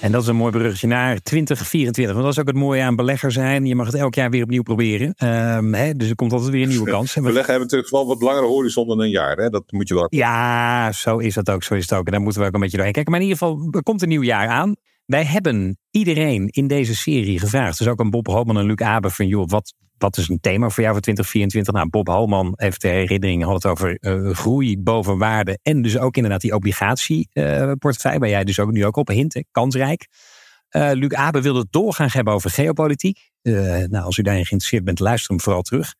En 0.00 0.12
dat 0.12 0.22
is 0.22 0.28
een 0.28 0.36
mooi 0.36 0.52
bruggetje 0.52 0.86
naar 0.86 1.20
2024. 1.22 2.14
Want 2.14 2.26
dat 2.26 2.34
is 2.36 2.40
ook 2.40 2.46
het 2.54 2.64
mooie 2.64 2.82
aan 2.82 2.96
belegger 2.96 3.32
zijn. 3.32 3.66
Je 3.66 3.74
mag 3.74 3.86
het 3.86 3.94
elk 3.94 4.14
jaar 4.14 4.30
weer 4.30 4.42
opnieuw 4.42 4.62
proberen. 4.62 5.14
Um, 5.24 5.74
hè, 5.74 5.94
dus 5.94 6.08
er 6.08 6.14
komt 6.14 6.32
altijd 6.32 6.50
weer 6.50 6.62
een 6.62 6.68
nieuwe 6.68 6.90
kans. 6.90 7.14
Beleggen 7.14 7.44
hebben 7.44 7.60
natuurlijk 7.60 7.90
wel 7.90 8.06
wat 8.06 8.22
langere 8.22 8.46
horizon 8.46 8.88
dan 8.88 9.00
een 9.00 9.10
jaar. 9.10 9.36
Hè? 9.36 9.48
Dat 9.48 9.64
moet 9.72 9.88
je 9.88 9.94
wel. 9.94 10.06
Ja, 10.10 10.92
zo 10.92 11.18
is 11.18 11.34
dat 11.34 11.50
ook. 11.50 11.62
Zo 11.62 11.74
is 11.74 11.82
het 11.82 11.98
ook. 11.98 12.06
En 12.06 12.12
daar 12.12 12.20
moeten 12.20 12.40
we 12.40 12.46
ook 12.46 12.54
een 12.54 12.60
beetje 12.60 12.76
doorheen 12.76 12.94
kijken. 12.94 13.12
Maar 13.12 13.20
in 13.20 13.26
ieder 13.26 13.42
geval, 13.42 13.68
er 13.70 13.82
komt 13.82 14.02
een 14.02 14.08
nieuw 14.08 14.22
jaar 14.22 14.48
aan. 14.48 14.74
Wij 15.08 15.24
hebben 15.24 15.78
iedereen 15.90 16.48
in 16.48 16.66
deze 16.66 16.96
serie 16.96 17.38
gevraagd. 17.38 17.78
Dus 17.78 17.86
ook 17.86 18.00
aan 18.00 18.10
Bob 18.10 18.26
Holman 18.26 18.58
en 18.58 18.64
Luc 18.64 18.76
Abe 18.76 19.10
van 19.10 19.26
joh, 19.26 19.48
wat, 19.96 20.16
is 20.16 20.28
een 20.28 20.40
thema 20.40 20.68
voor 20.68 20.82
jou 20.82 20.94
voor 20.94 21.02
2024? 21.02 21.74
Nou, 21.74 21.88
Bob 21.88 22.06
Holman 22.08 22.52
heeft 22.56 22.80
de 22.80 22.88
herinnering, 22.88 23.44
had 23.44 23.54
het 23.54 23.66
over 23.66 23.98
uh, 24.00 24.34
groei 24.34 24.78
boven 24.78 25.18
waarde. 25.18 25.58
En 25.62 25.82
dus 25.82 25.98
ook 25.98 26.16
inderdaad 26.16 26.40
die 26.40 26.54
obligatieportefeuille, 26.54 28.14
uh, 28.14 28.20
waar 28.20 28.28
jij 28.28 28.44
dus 28.44 28.58
ook 28.60 28.70
nu 28.70 28.84
ook 28.84 28.96
op 28.96 29.08
hint, 29.08 29.44
kansrijk. 29.50 30.06
Uh, 30.70 30.90
Luc 30.92 31.12
Abe 31.12 31.40
wilde 31.40 31.58
het 31.58 31.72
doorgaan 31.72 32.08
hebben 32.10 32.34
over 32.34 32.50
geopolitiek. 32.50 33.18
nou, 33.42 34.04
als 34.04 34.16
u 34.16 34.22
daarin 34.22 34.46
geïnteresseerd 34.46 34.84
bent, 34.84 35.00
luister 35.00 35.30
hem 35.30 35.40
vooral 35.40 35.62
terug. 35.62 35.94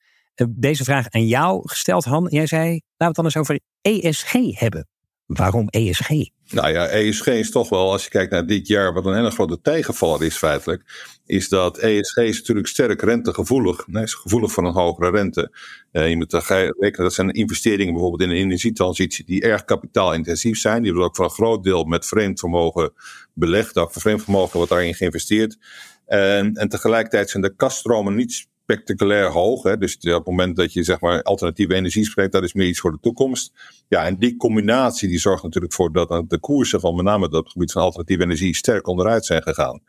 deze 0.49 0.85
vraag 0.85 1.09
aan 1.09 1.27
jou 1.27 1.69
gesteld, 1.69 2.05
Han. 2.05 2.27
Jij 2.31 2.47
zei, 2.47 2.69
laten 2.69 2.83
we 2.97 3.05
het 3.05 3.15
dan 3.15 3.25
eens 3.25 3.37
over 3.37 3.61
ESG 3.81 4.33
hebben. 4.59 4.89
Waarom 5.27 5.69
ESG? 5.69 6.11
Nou 6.51 6.73
ja, 6.73 6.87
ESG 6.87 7.27
is 7.27 7.51
toch 7.51 7.69
wel, 7.69 7.91
als 7.91 8.05
je 8.05 8.11
kijkt 8.11 8.31
naar 8.31 8.47
dit 8.47 8.67
jaar, 8.67 8.93
wat 8.93 9.07
een 9.07 9.15
hele 9.15 9.31
grote 9.31 9.61
tegenvaller 9.61 10.25
is 10.25 10.37
feitelijk, 10.37 10.83
is 11.27 11.49
dat 11.49 11.79
ESG 11.79 12.17
is 12.17 12.39
natuurlijk 12.39 12.67
sterk 12.67 13.03
rentegevoelig. 13.03 13.87
Nee, 13.87 14.03
is 14.03 14.15
gevoelig 14.15 14.53
voor 14.53 14.65
een 14.65 14.73
hogere 14.73 15.11
rente. 15.11 15.53
Uh, 15.93 16.09
je 16.09 16.17
moet 16.17 16.33
rekenen, 16.33 16.93
dat 16.93 17.15
zijn 17.15 17.31
investeringen 17.31 17.93
bijvoorbeeld 17.93 18.31
in 18.31 18.37
een 18.37 18.43
energietransitie 18.43 19.25
die 19.25 19.43
erg 19.43 19.65
kapitaalintensief 19.65 20.59
zijn. 20.59 20.77
Die 20.77 20.87
hebben 20.87 21.05
ook 21.05 21.17
voor 21.17 21.25
een 21.25 21.31
groot 21.31 21.65
deel 21.65 21.85
met 21.85 22.07
vreemd 22.07 22.41
vermogen 22.41 22.93
belegd, 23.33 23.77
ook 23.77 23.93
vreemd 23.93 24.23
vermogen 24.23 24.57
wordt 24.57 24.71
daarin 24.71 24.95
geïnvesteerd. 24.95 25.59
En, 26.07 26.55
en 26.55 26.69
tegelijkertijd 26.69 27.31
zijn 27.31 27.43
de 27.43 27.55
kaststromen 27.57 28.15
niet 28.15 28.47
spectaculair 28.69 29.31
hoog. 29.31 29.63
Hè? 29.63 29.77
Dus 29.79 29.97
op 29.97 30.03
het 30.03 30.27
moment 30.27 30.57
dat 30.57 30.73
je 30.73 30.83
zeg 30.83 31.01
maar 31.01 31.23
alternatieve 31.23 31.75
energie 31.75 32.05
spreekt, 32.05 32.33
dat 32.33 32.43
is 32.43 32.53
meer 32.53 32.67
iets 32.67 32.81
voor 32.81 32.93
de 32.93 32.99
toekomst. 33.01 33.53
Ja, 33.89 34.07
en 34.07 34.19
die 34.19 34.37
combinatie 34.37 35.09
die 35.09 35.19
zorgt 35.19 35.43
natuurlijk 35.43 35.73
voor 35.73 35.93
dat 35.93 36.25
de 36.29 36.39
koersen 36.39 36.81
van 36.81 36.97
met 36.97 37.05
name 37.05 37.37
het 37.37 37.51
gebied 37.51 37.73
van 37.73 37.83
alternatieve 37.83 38.23
energie 38.23 38.57
sterk 38.57 38.87
onderuit 38.87 39.25
zijn 39.25 39.43
gegaan. 39.43 39.81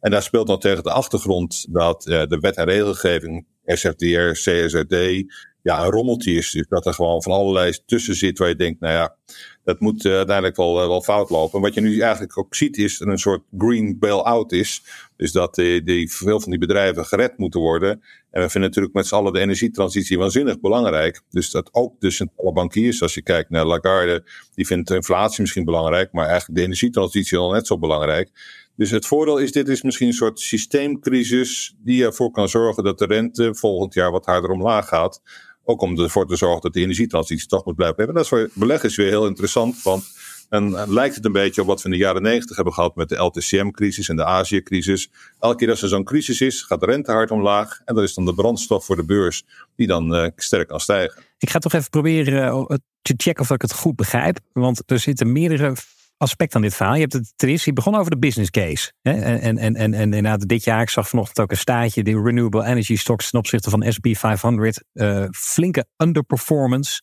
En 0.00 0.10
daar 0.10 0.22
speelt 0.22 0.46
dan 0.46 0.58
tegen 0.58 0.82
de 0.82 0.90
achtergrond 0.90 1.66
dat 1.70 2.06
uh, 2.06 2.26
de 2.26 2.38
wet 2.38 2.56
en 2.56 2.64
regelgeving, 2.64 3.46
SFDR, 3.64 4.30
CSRD, 4.32 5.24
ja, 5.66 5.84
een 5.84 5.90
rommeltje 5.90 6.32
is. 6.32 6.50
Dus 6.50 6.66
dat 6.68 6.86
er 6.86 6.94
gewoon 6.94 7.22
van 7.22 7.32
allerlei 7.32 7.78
tussen 7.86 8.14
zit 8.14 8.38
waar 8.38 8.48
je 8.48 8.56
denkt, 8.56 8.80
nou 8.80 8.94
ja, 8.94 9.16
dat 9.64 9.80
moet 9.80 10.04
uh, 10.04 10.12
uiteindelijk 10.12 10.56
wel, 10.56 10.82
uh, 10.82 10.86
wel 10.86 11.02
fout 11.02 11.30
lopen. 11.30 11.54
En 11.54 11.64
wat 11.64 11.74
je 11.74 11.80
nu 11.80 12.00
eigenlijk 12.00 12.38
ook 12.38 12.54
ziet 12.54 12.76
is 12.76 13.00
er 13.00 13.08
een 13.08 13.18
soort 13.18 13.42
green 13.58 13.98
bail-out 13.98 14.52
is. 14.52 14.82
Dus 15.16 15.32
dat 15.32 15.58
uh, 15.58 15.84
die, 15.84 16.12
veel 16.12 16.40
van 16.40 16.50
die 16.50 16.58
bedrijven 16.58 17.04
gered 17.04 17.38
moeten 17.38 17.60
worden. 17.60 17.90
En 18.30 18.42
we 18.42 18.50
vinden 18.50 18.68
natuurlijk 18.68 18.94
met 18.94 19.06
z'n 19.06 19.14
allen 19.14 19.32
de 19.32 19.40
energietransitie 19.40 20.18
waanzinnig 20.18 20.60
belangrijk. 20.60 21.20
Dus 21.30 21.50
dat 21.50 21.68
ook 21.72 22.00
de 22.00 22.10
centrale 22.10 22.52
bankiers, 22.52 23.02
als 23.02 23.14
je 23.14 23.22
kijkt 23.22 23.50
naar 23.50 23.66
Lagarde, 23.66 24.24
die 24.54 24.66
vindt 24.66 24.90
inflatie 24.90 25.40
misschien 25.40 25.64
belangrijk, 25.64 26.12
maar 26.12 26.26
eigenlijk 26.26 26.58
de 26.58 26.64
energietransitie 26.64 27.38
al 27.38 27.50
net 27.50 27.66
zo 27.66 27.78
belangrijk. 27.78 28.30
Dus 28.76 28.90
het 28.90 29.06
voordeel 29.06 29.38
is, 29.38 29.52
dit 29.52 29.68
is 29.68 29.82
misschien 29.82 30.06
een 30.06 30.12
soort 30.12 30.40
systeemcrisis 30.40 31.76
die 31.78 32.04
ervoor 32.04 32.30
kan 32.30 32.48
zorgen 32.48 32.84
dat 32.84 32.98
de 32.98 33.06
rente 33.06 33.54
volgend 33.54 33.94
jaar 33.94 34.10
wat 34.10 34.24
harder 34.24 34.50
omlaag 34.50 34.88
gaat. 34.88 35.20
Ook 35.68 35.80
om 35.80 35.98
ervoor 35.98 36.26
te 36.26 36.36
zorgen 36.36 36.60
dat 36.60 36.72
de 36.72 36.80
energietransitie 36.80 37.48
toch 37.48 37.64
moet 37.64 37.76
blijven 37.76 37.96
hebben. 37.96 38.14
Dat 38.14 38.24
is 38.24 38.30
voor 38.30 38.50
beleggers 38.52 38.96
weer 38.96 39.08
heel 39.08 39.26
interessant, 39.26 39.82
want 39.82 40.04
dan 40.48 40.92
lijkt 40.92 41.14
het 41.14 41.24
een 41.24 41.32
beetje 41.32 41.60
op 41.60 41.66
wat 41.66 41.82
we 41.82 41.88
in 41.88 41.90
de 41.90 42.04
jaren 42.04 42.22
negentig 42.22 42.56
hebben 42.56 42.74
gehad 42.74 42.96
met 42.96 43.08
de 43.08 43.16
LTCM-crisis 43.16 44.08
en 44.08 44.16
de 44.16 44.24
Azië-crisis. 44.24 45.10
Elke 45.40 45.56
keer 45.56 45.70
als 45.70 45.82
er 45.82 45.88
zo'n 45.88 46.04
crisis 46.04 46.40
is, 46.40 46.62
gaat 46.62 46.80
de 46.80 46.86
rente 46.86 47.12
hard 47.12 47.30
omlaag. 47.30 47.80
En 47.84 47.94
dat 47.94 48.04
is 48.04 48.14
dan 48.14 48.24
de 48.24 48.34
brandstof 48.34 48.84
voor 48.84 48.96
de 48.96 49.04
beurs 49.04 49.44
die 49.76 49.86
dan 49.86 50.14
uh, 50.14 50.28
sterk 50.36 50.68
kan 50.68 50.80
stijgen. 50.80 51.22
Ik 51.38 51.50
ga 51.50 51.58
toch 51.58 51.72
even 51.72 51.90
proberen 51.90 52.54
uh, 52.54 52.76
te 53.02 53.14
checken 53.16 53.42
of 53.42 53.50
ik 53.50 53.62
het 53.62 53.74
goed 53.74 53.96
begrijp. 53.96 54.38
Want 54.52 54.82
er 54.86 54.98
zitten 54.98 55.32
meerdere 55.32 55.72
aspect 56.16 56.54
aan 56.54 56.62
dit 56.62 56.74
verhaal. 56.74 56.94
Je 56.94 57.00
hebt 57.00 57.12
het 57.12 57.32
ten 57.36 57.48
eerste, 57.48 57.68
je 57.68 57.74
begon 57.74 57.94
over 57.94 58.10
de 58.10 58.18
business 58.18 58.50
case. 58.50 58.92
Hè? 59.02 59.12
En, 59.12 59.40
en, 59.40 59.58
en, 59.58 59.74
en, 59.74 59.94
en 59.94 60.02
inderdaad, 60.02 60.48
dit 60.48 60.64
jaar, 60.64 60.82
ik 60.82 60.90
zag 60.90 61.08
vanochtend 61.08 61.40
ook 61.40 61.50
een 61.50 61.56
staatje, 61.56 62.02
de 62.02 62.22
renewable 62.22 62.64
energy 62.64 62.96
stocks 62.96 63.30
ten 63.30 63.38
opzichte 63.38 63.70
van 63.70 63.92
SP 63.96 64.06
500, 64.10 64.84
uh, 64.92 65.24
flinke 65.30 65.86
underperformance. 65.96 67.02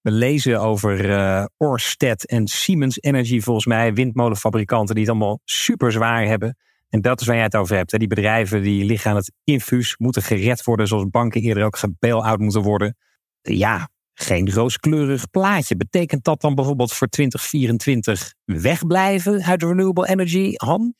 We 0.00 0.10
lezen 0.10 0.60
over 0.60 1.10
uh, 1.10 1.44
Orsted 1.56 2.26
en 2.26 2.46
Siemens 2.46 3.00
Energy, 3.00 3.40
volgens 3.40 3.66
mij, 3.66 3.94
windmolenfabrikanten 3.94 4.94
die 4.94 5.04
het 5.04 5.12
allemaal 5.12 5.40
super 5.44 5.92
zwaar 5.92 6.26
hebben. 6.26 6.56
En 6.88 7.00
dat 7.00 7.20
is 7.20 7.26
waar 7.26 7.36
jij 7.36 7.44
het 7.44 7.56
over 7.56 7.76
hebt. 7.76 7.90
Hè? 7.90 7.98
Die 7.98 8.08
bedrijven 8.08 8.62
die 8.62 8.84
liggen 8.84 9.10
aan 9.10 9.16
het 9.16 9.32
infuus, 9.44 9.96
moeten 9.96 10.22
gered 10.22 10.64
worden, 10.64 10.86
zoals 10.86 11.04
banken 11.10 11.40
eerder 11.40 11.64
ook 11.64 11.76
gebail-out 11.76 12.38
moeten 12.38 12.62
worden. 12.62 12.96
Ja, 13.42 13.88
geen 14.14 14.52
rooskleurig 14.52 15.30
plaatje. 15.30 15.76
Betekent 15.76 16.24
dat 16.24 16.40
dan 16.40 16.54
bijvoorbeeld 16.54 16.92
voor 16.92 17.08
2024 17.08 18.34
wegblijven 18.48 19.42
uit 19.42 19.62
renewable 19.62 20.08
energy, 20.08 20.52
Han? 20.56 20.94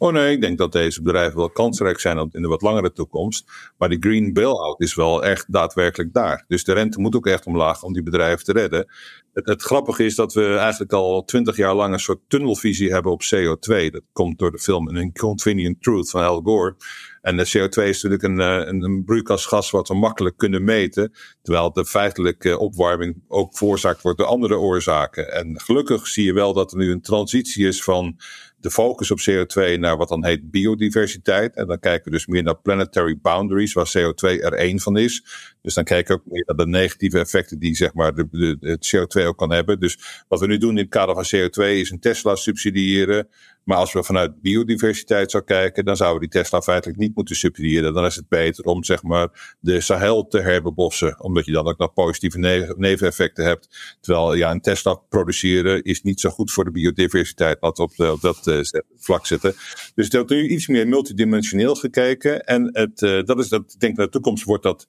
Oh 0.00 0.12
nee, 0.12 0.32
ik 0.32 0.40
denk 0.40 0.58
dat 0.58 0.72
deze 0.72 1.02
bedrijven 1.02 1.38
wel 1.38 1.50
kansrijk 1.50 2.00
zijn 2.00 2.28
in 2.32 2.42
de 2.42 2.48
wat 2.48 2.62
langere 2.62 2.92
toekomst. 2.92 3.50
Maar 3.78 3.88
die 3.88 3.98
green 4.00 4.32
bailout 4.32 4.80
is 4.80 4.94
wel 4.94 5.24
echt 5.24 5.52
daadwerkelijk 5.52 6.12
daar. 6.12 6.44
Dus 6.48 6.64
de 6.64 6.72
rente 6.72 7.00
moet 7.00 7.16
ook 7.16 7.26
echt 7.26 7.46
omlaag 7.46 7.82
om 7.82 7.92
die 7.92 8.02
bedrijven 8.02 8.44
te 8.44 8.52
redden. 8.52 8.86
Het, 9.32 9.62
grappige 9.62 10.04
is 10.04 10.14
dat 10.14 10.32
we 10.32 10.56
eigenlijk 10.56 10.92
al 10.92 11.24
twintig 11.24 11.56
jaar 11.56 11.74
lang 11.74 11.92
een 11.92 12.00
soort 12.00 12.20
tunnelvisie 12.28 12.92
hebben 12.92 13.12
op 13.12 13.22
CO2. 13.22 13.90
Dat 13.90 14.02
komt 14.12 14.38
door 14.38 14.50
de 14.50 14.58
film 14.58 14.88
An 14.88 14.96
Inconvenient 14.96 15.82
Truth 15.82 16.10
van 16.10 16.22
Al 16.22 16.40
Gore. 16.42 16.76
En 17.20 17.36
de 17.36 17.46
CO2 17.46 17.84
is 17.84 18.02
natuurlijk 18.02 18.22
een, 18.22 18.40
eh, 18.40 18.66
een, 18.68 18.82
een 18.82 19.04
broeikasgas 19.04 19.70
wat 19.70 19.88
we 19.88 19.94
makkelijk 19.94 20.36
kunnen 20.36 20.64
meten. 20.64 21.12
Terwijl 21.42 21.72
de 21.72 21.84
feitelijke 21.84 22.58
opwarming 22.58 23.22
ook 23.28 23.56
veroorzaakt 23.56 24.02
wordt 24.02 24.18
door 24.18 24.26
andere 24.26 24.56
oorzaken. 24.56 25.32
En 25.32 25.60
gelukkig 25.60 26.06
zie 26.06 26.24
je 26.24 26.32
wel 26.32 26.52
dat 26.52 26.72
er 26.72 26.78
nu 26.78 26.87
een 26.90 27.00
transitie 27.00 27.66
is 27.66 27.82
van 27.82 28.16
de 28.60 28.70
focus 28.70 29.10
op 29.10 29.18
CO2 29.30 29.78
naar 29.78 29.96
wat 29.96 30.08
dan 30.08 30.24
heet 30.24 30.50
biodiversiteit. 30.50 31.56
En 31.56 31.66
dan 31.66 31.78
kijken 31.78 32.04
we 32.04 32.10
dus 32.10 32.26
meer 32.26 32.42
naar 32.42 32.60
planetary 32.60 33.18
boundaries, 33.22 33.72
waar 33.72 33.92
CO2 33.98 34.20
er 34.20 34.52
één 34.52 34.80
van 34.80 34.96
is. 34.96 35.24
Dus 35.62 35.74
dan 35.74 35.84
kijken 35.84 36.14
we 36.14 36.20
ook 36.20 36.32
meer 36.32 36.44
naar 36.46 36.56
de 36.56 36.66
negatieve 36.66 37.18
effecten 37.18 37.58
die 37.58 37.74
zeg 37.74 37.94
maar, 37.94 38.14
de, 38.14 38.28
de, 38.30 38.56
het 38.60 38.96
CO2 38.96 39.26
ook 39.26 39.38
kan 39.38 39.52
hebben. 39.52 39.80
Dus 39.80 40.24
wat 40.28 40.40
we 40.40 40.46
nu 40.46 40.58
doen 40.58 40.70
in 40.70 40.76
het 40.76 40.88
kader 40.88 41.24
van 41.24 41.40
CO2 41.40 41.62
is 41.64 41.90
een 41.90 42.00
Tesla 42.00 42.34
subsidiëren. 42.34 43.28
Maar 43.68 43.76
als 43.76 43.92
we 43.92 44.02
vanuit 44.02 44.40
biodiversiteit 44.40 45.30
zou 45.30 45.44
kijken, 45.44 45.84
dan 45.84 45.96
zouden 45.96 46.20
we 46.20 46.28
die 46.28 46.40
Tesla 46.42 46.60
feitelijk 46.60 46.98
niet 46.98 47.14
moeten 47.14 47.36
subsidiëren. 47.36 47.94
Dan 47.94 48.04
is 48.04 48.16
het 48.16 48.28
beter 48.28 48.64
om 48.64 48.84
zeg 48.84 49.02
maar 49.02 49.56
de 49.60 49.80
Sahel 49.80 50.26
te 50.26 50.40
herbebossen, 50.40 51.22
omdat 51.22 51.44
je 51.44 51.52
dan 51.52 51.66
ook 51.66 51.78
nog 51.78 51.92
positieve 51.92 52.38
neveneffecten 52.76 53.44
hebt. 53.44 53.96
Terwijl 54.00 54.34
ja, 54.34 54.50
een 54.50 54.60
Tesla 54.60 54.94
produceren 54.94 55.82
is 55.82 56.02
niet 56.02 56.20
zo 56.20 56.30
goed 56.30 56.52
voor 56.52 56.64
de 56.64 56.70
biodiversiteit. 56.70 57.56
Laten 57.60 57.84
op, 57.84 58.00
op 58.00 58.20
dat 58.20 58.46
uh, 58.46 58.60
vlak 58.96 59.26
zitten. 59.26 59.54
Dus 59.94 60.10
dat 60.10 60.28
nu 60.28 60.48
iets 60.48 60.66
meer 60.66 60.88
multidimensioneel 60.88 61.74
gekeken. 61.74 62.44
En 62.44 62.68
het, 62.72 63.02
uh, 63.02 63.22
dat 63.24 63.38
is 63.38 63.48
dat, 63.48 63.72
ik 63.72 63.80
denk, 63.80 63.96
naar 63.96 64.06
de 64.06 64.12
toekomst 64.12 64.44
wordt 64.44 64.62
dat 64.62 64.88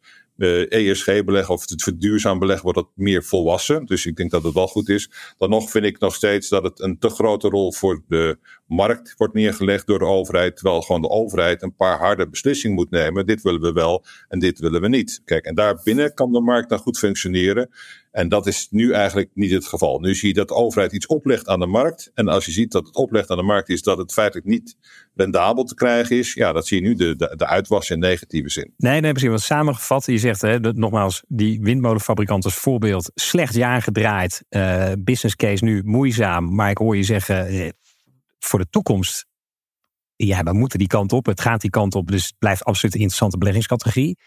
ESG-beleg 0.69 1.49
of 1.49 1.69
het 1.69 1.83
verduurzaam 1.83 2.39
beleg 2.39 2.61
wordt 2.61 2.77
dat 2.77 2.89
meer 2.95 3.23
volwassen. 3.23 3.85
Dus 3.85 4.05
ik 4.05 4.15
denk 4.15 4.31
dat 4.31 4.43
het 4.43 4.53
wel 4.53 4.67
goed 4.67 4.89
is. 4.89 5.09
Dan 5.37 5.49
nog 5.49 5.69
vind 5.69 5.85
ik 5.85 5.99
nog 5.99 6.15
steeds 6.15 6.49
dat 6.49 6.63
het 6.63 6.79
een 6.79 6.99
te 6.99 7.09
grote 7.09 7.49
rol 7.49 7.73
voor 7.73 8.03
de 8.07 8.37
markt 8.67 9.13
wordt 9.17 9.33
neergelegd 9.33 9.87
door 9.87 9.99
de 9.99 10.05
overheid. 10.05 10.55
Terwijl 10.55 10.81
gewoon 10.81 11.01
de 11.01 11.09
overheid 11.09 11.61
een 11.61 11.75
paar 11.75 11.97
harde 11.97 12.29
beslissingen 12.29 12.75
moet 12.75 12.89
nemen. 12.89 13.25
Dit 13.25 13.41
willen 13.41 13.61
we 13.61 13.71
wel 13.71 14.05
en 14.27 14.39
dit 14.39 14.59
willen 14.59 14.81
we 14.81 14.87
niet. 14.87 15.21
Kijk, 15.25 15.45
en 15.45 15.55
daarbinnen 15.55 16.13
kan 16.13 16.31
de 16.31 16.41
markt 16.41 16.69
dan 16.69 16.79
goed 16.79 16.97
functioneren. 16.97 17.69
En 18.11 18.29
dat 18.29 18.47
is 18.47 18.67
nu 18.71 18.91
eigenlijk 18.91 19.29
niet 19.33 19.51
het 19.51 19.67
geval. 19.67 19.99
Nu 19.99 20.15
zie 20.15 20.27
je 20.27 20.33
dat 20.33 20.47
de 20.47 20.53
overheid 20.53 20.93
iets 20.93 21.07
oplegt 21.07 21.47
aan 21.47 21.59
de 21.59 21.65
markt. 21.65 22.11
En 22.13 22.27
als 22.27 22.45
je 22.45 22.51
ziet 22.51 22.71
dat 22.71 22.85
het 22.85 22.95
oplegt 22.95 23.29
aan 23.29 23.37
de 23.37 23.43
markt 23.43 23.69
is 23.69 23.81
dat 23.81 23.97
het 23.97 24.13
feitelijk 24.13 24.47
niet 24.47 24.75
rendabel 25.15 25.63
te 25.63 25.75
krijgen 25.75 26.17
is. 26.17 26.33
Ja, 26.33 26.51
dat 26.51 26.67
zie 26.67 26.81
je 26.81 26.87
nu 26.87 26.95
de, 26.95 27.15
de, 27.35 27.47
uitwas 27.47 27.89
in 27.89 27.99
negatieve 27.99 28.49
zin. 28.49 28.73
Nee, 28.77 29.01
nee, 29.01 29.11
precies. 29.11 29.29
Wat 29.29 29.41
samengevat, 29.41 30.05
je 30.05 30.17
zegt 30.17 30.41
hè, 30.41 30.59
dat, 30.59 30.75
nogmaals, 30.75 31.23
die 31.27 31.61
windmolenfabrikant 31.61 32.45
als 32.45 32.55
voorbeeld. 32.55 33.11
Slecht 33.15 33.53
jaar 33.53 33.81
gedraaid. 33.81 34.43
Uh, 34.49 34.91
business 34.99 35.35
case 35.35 35.63
nu 35.63 35.81
moeizaam. 35.83 36.55
Maar 36.55 36.69
ik 36.69 36.77
hoor 36.77 36.97
je 36.97 37.03
zeggen, 37.03 37.47
eh, 37.47 37.69
voor 38.39 38.59
de 38.59 38.69
toekomst. 38.69 39.27
Ja, 40.15 40.43
we 40.43 40.53
moeten 40.53 40.79
die 40.79 40.87
kant 40.87 41.13
op. 41.13 41.25
Het 41.25 41.41
gaat 41.41 41.61
die 41.61 41.69
kant 41.69 41.95
op. 41.95 42.11
Dus 42.11 42.25
het 42.25 42.35
blijft 42.39 42.63
absoluut 42.63 42.93
een 42.93 43.01
interessante 43.01 43.37
beleggingscategorie. 43.37 44.17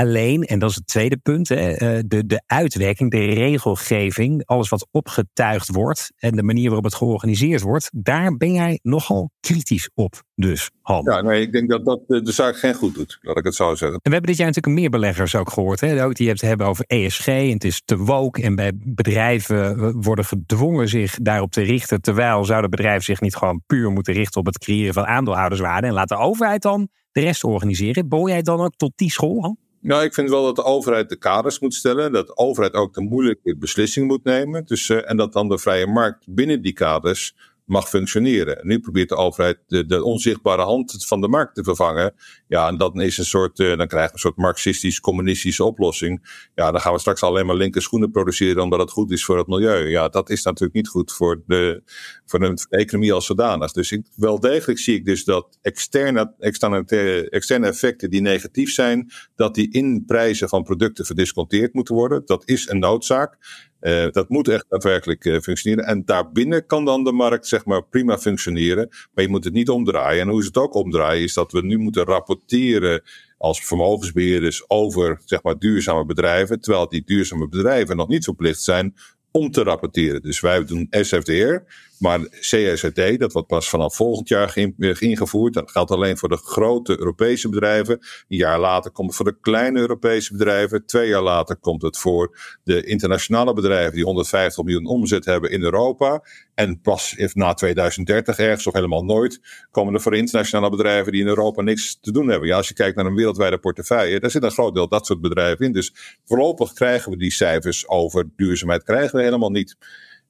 Alleen, 0.00 0.42
en 0.42 0.58
dat 0.58 0.70
is 0.70 0.76
het 0.76 0.86
tweede 0.86 1.16
punt, 1.16 1.48
hè, 1.48 1.70
eh, 1.72 2.02
de, 2.06 2.26
de 2.26 2.42
uitwerking, 2.46 3.10
de 3.10 3.24
regelgeving, 3.24 4.46
alles 4.46 4.68
wat 4.68 4.88
opgetuigd 4.90 5.68
wordt 5.68 6.12
en 6.16 6.36
de 6.36 6.42
manier 6.42 6.64
waarop 6.64 6.84
het 6.84 6.94
georganiseerd 6.94 7.60
wordt, 7.60 7.90
daar 7.92 8.36
ben 8.36 8.52
jij 8.52 8.78
nogal 8.82 9.30
kritisch 9.40 9.90
op, 9.94 10.22
dus 10.34 10.70
Han. 10.82 11.04
Ja, 11.04 11.20
nee, 11.20 11.40
ik 11.40 11.52
denk 11.52 11.70
dat 11.70 11.84
dat 11.84 12.00
de 12.06 12.32
zaak 12.32 12.56
geen 12.56 12.74
goed 12.74 12.94
doet, 12.94 13.18
laat 13.20 13.36
ik 13.36 13.44
het 13.44 13.54
zo 13.54 13.74
zeggen. 13.74 13.92
En 13.92 14.00
we 14.02 14.10
hebben 14.10 14.30
dit 14.30 14.36
jaar 14.36 14.46
natuurlijk 14.46 14.76
meer 14.76 14.90
beleggers 14.90 15.34
ook 15.34 15.50
gehoord, 15.50 15.80
hè, 15.80 16.04
ook 16.04 16.14
die 16.14 16.28
het 16.28 16.40
hebben 16.40 16.66
over 16.66 16.84
ESG 16.86 17.26
en 17.26 17.52
het 17.52 17.64
is 17.64 17.82
te 17.84 17.96
woke 17.96 18.42
en 18.42 18.54
bij 18.54 18.72
bedrijven 18.74 19.92
worden 20.02 20.24
gedwongen 20.24 20.88
zich 20.88 21.14
daarop 21.22 21.50
te 21.50 21.62
richten, 21.62 22.00
terwijl 22.00 22.44
zouden 22.44 22.70
bedrijven 22.70 23.04
zich 23.04 23.20
niet 23.20 23.36
gewoon 23.36 23.62
puur 23.66 23.90
moeten 23.90 24.14
richten 24.14 24.40
op 24.40 24.46
het 24.46 24.58
creëren 24.58 24.94
van 24.94 25.06
aandeelhouderswaarde 25.06 25.86
en 25.86 25.92
laat 25.92 26.08
de 26.08 26.16
overheid 26.16 26.62
dan 26.62 26.88
de 27.12 27.20
rest 27.20 27.44
organiseren. 27.44 28.08
Boor 28.08 28.28
jij 28.28 28.42
dan 28.42 28.60
ook 28.60 28.76
tot 28.76 28.92
die 28.96 29.10
school, 29.10 29.42
Han? 29.42 29.56
Nou, 29.82 30.04
ik 30.04 30.14
vind 30.14 30.30
wel 30.30 30.44
dat 30.44 30.56
de 30.56 30.64
overheid 30.64 31.08
de 31.08 31.16
kaders 31.16 31.58
moet 31.58 31.74
stellen. 31.74 32.12
Dat 32.12 32.26
de 32.26 32.36
overheid 32.36 32.74
ook 32.74 32.94
de 32.94 33.00
moeilijke 33.00 33.56
beslissing 33.56 34.06
moet 34.06 34.24
nemen. 34.24 34.64
Dus, 34.64 34.88
uh, 34.88 35.10
en 35.10 35.16
dat 35.16 35.32
dan 35.32 35.48
de 35.48 35.58
vrije 35.58 35.86
markt 35.86 36.24
binnen 36.28 36.62
die 36.62 36.72
kaders 36.72 37.34
mag 37.70 37.88
functioneren. 37.88 38.58
nu 38.66 38.80
probeert 38.80 39.08
de 39.08 39.16
overheid 39.16 39.58
de, 39.66 39.86
de, 39.86 40.04
onzichtbare 40.04 40.62
hand 40.62 41.06
van 41.06 41.20
de 41.20 41.28
markt 41.28 41.54
te 41.54 41.64
vervangen. 41.64 42.14
Ja, 42.48 42.68
en 42.68 42.76
dat 42.76 43.00
is 43.00 43.18
een 43.18 43.24
soort, 43.24 43.58
uh, 43.58 43.76
dan 43.76 43.86
krijgen 43.86 44.08
we 44.08 44.12
een 44.12 44.18
soort 44.18 44.36
marxistisch-communistische 44.36 45.64
oplossing. 45.64 46.46
Ja, 46.54 46.70
dan 46.70 46.80
gaan 46.80 46.92
we 46.92 46.98
straks 46.98 47.22
alleen 47.22 47.46
maar 47.46 47.56
linker 47.56 47.82
schoenen 47.82 48.10
produceren 48.10 48.62
omdat 48.62 48.78
het 48.80 48.90
goed 48.90 49.10
is 49.10 49.24
voor 49.24 49.38
het 49.38 49.46
milieu. 49.46 49.88
Ja, 49.88 50.08
dat 50.08 50.30
is 50.30 50.42
natuurlijk 50.42 50.74
niet 50.74 50.88
goed 50.88 51.12
voor 51.12 51.42
de, 51.46 51.82
voor 52.26 52.38
de 52.38 52.66
economie 52.70 53.12
als 53.12 53.26
zodanig. 53.26 53.72
Dus 53.72 53.92
ik, 53.92 54.06
wel 54.16 54.40
degelijk 54.40 54.78
zie 54.78 54.94
ik 54.94 55.04
dus 55.04 55.24
dat 55.24 55.58
externe, 55.62 56.34
externe, 56.38 56.84
externe 57.30 57.66
effecten 57.66 58.10
die 58.10 58.20
negatief 58.20 58.72
zijn, 58.72 59.10
dat 59.36 59.54
die 59.54 59.72
in 59.72 60.04
prijzen 60.06 60.48
van 60.48 60.62
producten 60.62 61.06
verdisconteerd 61.06 61.74
moeten 61.74 61.94
worden. 61.94 62.22
Dat 62.24 62.42
is 62.48 62.68
een 62.68 62.78
noodzaak. 62.78 63.38
Uh, 63.80 64.10
dat 64.10 64.28
moet 64.28 64.48
echt 64.48 64.66
daadwerkelijk 64.68 65.24
uh, 65.24 65.40
functioneren. 65.40 65.84
En 65.84 66.04
daarbinnen 66.04 66.66
kan 66.66 66.84
dan 66.84 67.04
de 67.04 67.12
markt 67.12 67.46
zeg 67.46 67.64
maar 67.64 67.84
prima 67.84 68.18
functioneren. 68.18 68.88
Maar 69.12 69.24
je 69.24 69.30
moet 69.30 69.44
het 69.44 69.52
niet 69.52 69.68
omdraaien. 69.68 70.20
En 70.20 70.28
hoe 70.28 70.40
ze 70.40 70.46
het 70.46 70.56
ook 70.56 70.74
omdraaien 70.74 71.22
is 71.22 71.34
dat 71.34 71.52
we 71.52 71.62
nu 71.62 71.78
moeten 71.78 72.04
rapporteren 72.04 73.02
als 73.38 73.64
vermogensbeheerders 73.64 74.70
over 74.70 75.20
zeg 75.24 75.42
maar 75.42 75.58
duurzame 75.58 76.04
bedrijven. 76.04 76.60
Terwijl 76.60 76.88
die 76.88 77.02
duurzame 77.04 77.48
bedrijven 77.48 77.96
nog 77.96 78.08
niet 78.08 78.24
verplicht 78.24 78.60
zijn 78.62 78.94
om 79.30 79.50
te 79.50 79.62
rapporteren. 79.62 80.22
Dus 80.22 80.40
wij 80.40 80.64
doen 80.64 80.86
SFDR. 80.90 81.62
Maar 82.00 82.20
CSRD, 82.20 83.18
dat 83.18 83.32
wordt 83.32 83.48
pas 83.48 83.68
vanaf 83.68 83.96
volgend 83.96 84.28
jaar 84.28 84.56
ingevoerd. 84.98 85.54
Dat 85.54 85.70
geldt 85.70 85.90
alleen 85.90 86.18
voor 86.18 86.28
de 86.28 86.36
grote 86.36 86.98
Europese 86.98 87.48
bedrijven. 87.48 87.98
Een 88.28 88.36
jaar 88.36 88.60
later 88.60 88.90
komt 88.90 89.06
het 89.06 89.16
voor 89.16 89.24
de 89.24 89.38
kleine 89.40 89.78
Europese 89.78 90.32
bedrijven. 90.32 90.86
Twee 90.86 91.08
jaar 91.08 91.22
later 91.22 91.56
komt 91.56 91.82
het 91.82 91.98
voor 91.98 92.38
de 92.64 92.82
internationale 92.82 93.52
bedrijven 93.52 93.92
die 93.92 94.04
150 94.04 94.64
miljoen 94.64 94.86
omzet 94.86 95.24
hebben 95.24 95.50
in 95.50 95.62
Europa. 95.62 96.22
En 96.54 96.80
pas 96.80 97.14
na 97.32 97.54
2030 97.54 98.38
ergens 98.38 98.66
of 98.66 98.72
helemaal 98.72 99.04
nooit 99.04 99.40
komen 99.70 99.94
er 99.94 100.00
voor 100.00 100.16
internationale 100.16 100.70
bedrijven 100.70 101.12
die 101.12 101.20
in 101.20 101.28
Europa 101.28 101.62
niks 101.62 101.98
te 102.00 102.12
doen 102.12 102.28
hebben. 102.28 102.48
Ja, 102.48 102.56
als 102.56 102.68
je 102.68 102.74
kijkt 102.74 102.96
naar 102.96 103.06
een 103.06 103.14
wereldwijde 103.14 103.58
portefeuille, 103.58 104.20
daar 104.20 104.30
zit 104.30 104.42
een 104.42 104.50
groot 104.50 104.74
deel 104.74 104.88
dat 104.88 105.06
soort 105.06 105.20
bedrijven 105.20 105.66
in. 105.66 105.72
Dus 105.72 105.94
voorlopig 106.24 106.72
krijgen 106.72 107.10
we 107.10 107.18
die 107.18 107.32
cijfers 107.32 107.88
over 107.88 108.28
duurzaamheid 108.36 108.82
krijgen 108.82 109.16
we 109.16 109.22
helemaal 109.22 109.50
niet. 109.50 109.76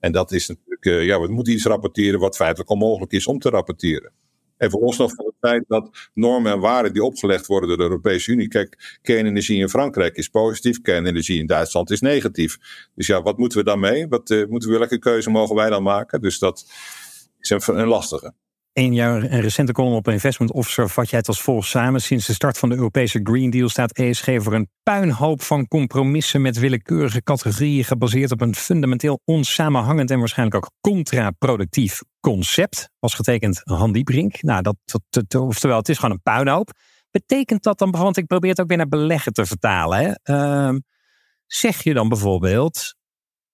En 0.00 0.12
dat 0.12 0.33
is 0.33 0.49
natuurlijk, 0.49 0.85
uh, 0.85 1.04
ja, 1.04 1.21
we 1.21 1.28
moeten 1.28 1.52
iets 1.52 1.64
rapporteren 1.64 2.21
wat 2.21 2.37
feitelijk 2.37 2.71
onmogelijk 2.71 3.12
is 3.12 3.26
om 3.26 3.38
te 3.38 3.49
rapporteren. 3.49 4.12
Even 4.57 4.80
los 4.80 4.99
nog 4.99 5.14
van 5.14 5.25
het 5.25 5.35
feit 5.40 5.64
dat 5.69 5.90
normen 6.14 6.52
en 6.52 6.61
waarden 6.61 6.92
die 6.92 7.04
opgelegd 7.04 7.47
worden 7.47 7.69
door 7.69 7.78
de 7.78 7.83
Europese 7.83 8.33
Unie. 8.33 8.49
Kijk, 8.49 8.99
kernenergie 9.02 9.61
in 9.61 9.69
Frankrijk 9.69 10.16
is 10.16 10.28
positief, 10.28 10.80
kernenergie 10.80 11.38
in 11.38 11.47
Duitsland 11.47 11.90
is 11.90 12.00
negatief. 12.00 12.59
Dus 12.95 13.07
ja, 13.07 13.23
wat 13.23 13.38
moeten 13.38 13.59
we 13.59 13.64
dan 13.64 13.80
mee? 13.80 14.09
Wat 14.09 14.30
uh, 14.30 14.47
moeten 14.47 14.71
we, 14.71 14.78
welke 14.78 14.99
keuze 14.99 15.30
mogen 15.30 15.57
wij 15.57 15.71
dan 15.71 15.83
maken? 15.83 16.21
Dus 16.21 16.38
dat 16.38 16.66
is 17.40 17.50
een, 17.50 17.78
een 17.78 17.88
lastige. 17.88 18.35
In 18.73 18.93
jouw 18.93 19.19
recente 19.19 19.73
column 19.73 19.95
op 19.95 20.09
Investment 20.09 20.53
Officer 20.53 20.89
vat 20.89 21.11
jij 21.11 21.19
het 21.19 21.29
als 21.29 21.41
volgt 21.41 21.69
samen. 21.69 22.00
Sinds 22.00 22.27
de 22.27 22.33
start 22.33 22.59
van 22.59 22.69
de 22.69 22.75
Europese 22.75 23.21
Green 23.23 23.50
Deal 23.50 23.69
staat 23.69 23.93
ESG 23.93 24.25
voor 24.37 24.55
een 24.55 24.71
puinhoop 24.83 25.43
van 25.43 25.69
compromissen 25.69 26.43
met 26.43 26.59
willekeurige 26.59 27.23
categorieën 27.23 27.85
gebaseerd 27.85 28.31
op 28.31 28.41
een 28.41 28.55
fundamenteel 28.55 29.21
onsamenhangend 29.25 30.11
en 30.11 30.19
waarschijnlijk 30.19 30.57
ook 30.57 30.71
contraproductief 30.81 32.00
concept. 32.21 32.91
Als 32.99 33.15
getekend 33.15 33.61
Han 33.65 33.93
Diebrink. 33.93 34.43
Nou, 34.43 34.62
dat, 34.62 34.77
dat, 35.11 35.35
oftewel, 35.35 35.77
het 35.77 35.89
is 35.89 35.99
gewoon 35.99 36.15
een 36.15 36.23
puinhoop. 36.23 36.71
Betekent 37.11 37.62
dat 37.62 37.79
dan, 37.79 37.91
want 37.91 38.17
ik 38.17 38.27
probeer 38.27 38.50
het 38.50 38.61
ook 38.61 38.69
weer 38.69 38.77
naar 38.77 38.89
beleggen 38.89 39.33
te 39.33 39.47
vertalen. 39.47 39.99
Hè? 39.99 40.35
Uh, 40.35 40.79
zeg 41.47 41.83
je 41.83 41.95
dan 41.95 42.09
bijvoorbeeld, 42.09 42.95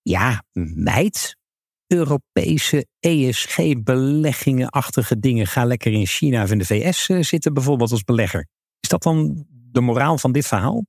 ja, 0.03 0.43
meid, 0.75 1.37
Europese 1.87 2.87
ESG-beleggingen-achtige 3.01 5.19
dingen. 5.19 5.47
Ga 5.47 5.65
lekker 5.65 5.93
in 5.93 6.07
China 6.07 6.43
of 6.43 6.51
in 6.51 6.59
de 6.59 6.65
VS 6.65 7.09
eh, 7.09 7.23
zitten, 7.23 7.55
bijvoorbeeld 7.55 7.91
als 7.91 8.05
belegger. 8.05 8.47
Is 8.81 8.89
dat 8.89 9.03
dan 9.03 9.47
de 9.73 9.81
moraal 9.81 10.19
van 10.19 10.33
dit 10.33 10.47
verhaal? 10.47 10.85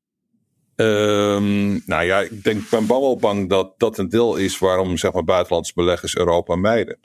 Um, 0.76 1.82
nou 1.86 2.04
ja, 2.04 2.22
ik 2.22 2.44
denk, 2.44 2.70
ben 2.70 2.88
wel 2.88 3.18
bang 3.18 3.50
dat 3.50 3.74
dat 3.78 3.98
een 3.98 4.10
deel 4.10 4.36
is 4.36 4.60
waarom 4.60 4.98
zeg 4.98 5.14
maar, 5.14 5.24
buitenlandse 5.24 5.74
beleggers 5.76 6.16
Europa 6.16 6.56
mijden. 6.56 6.98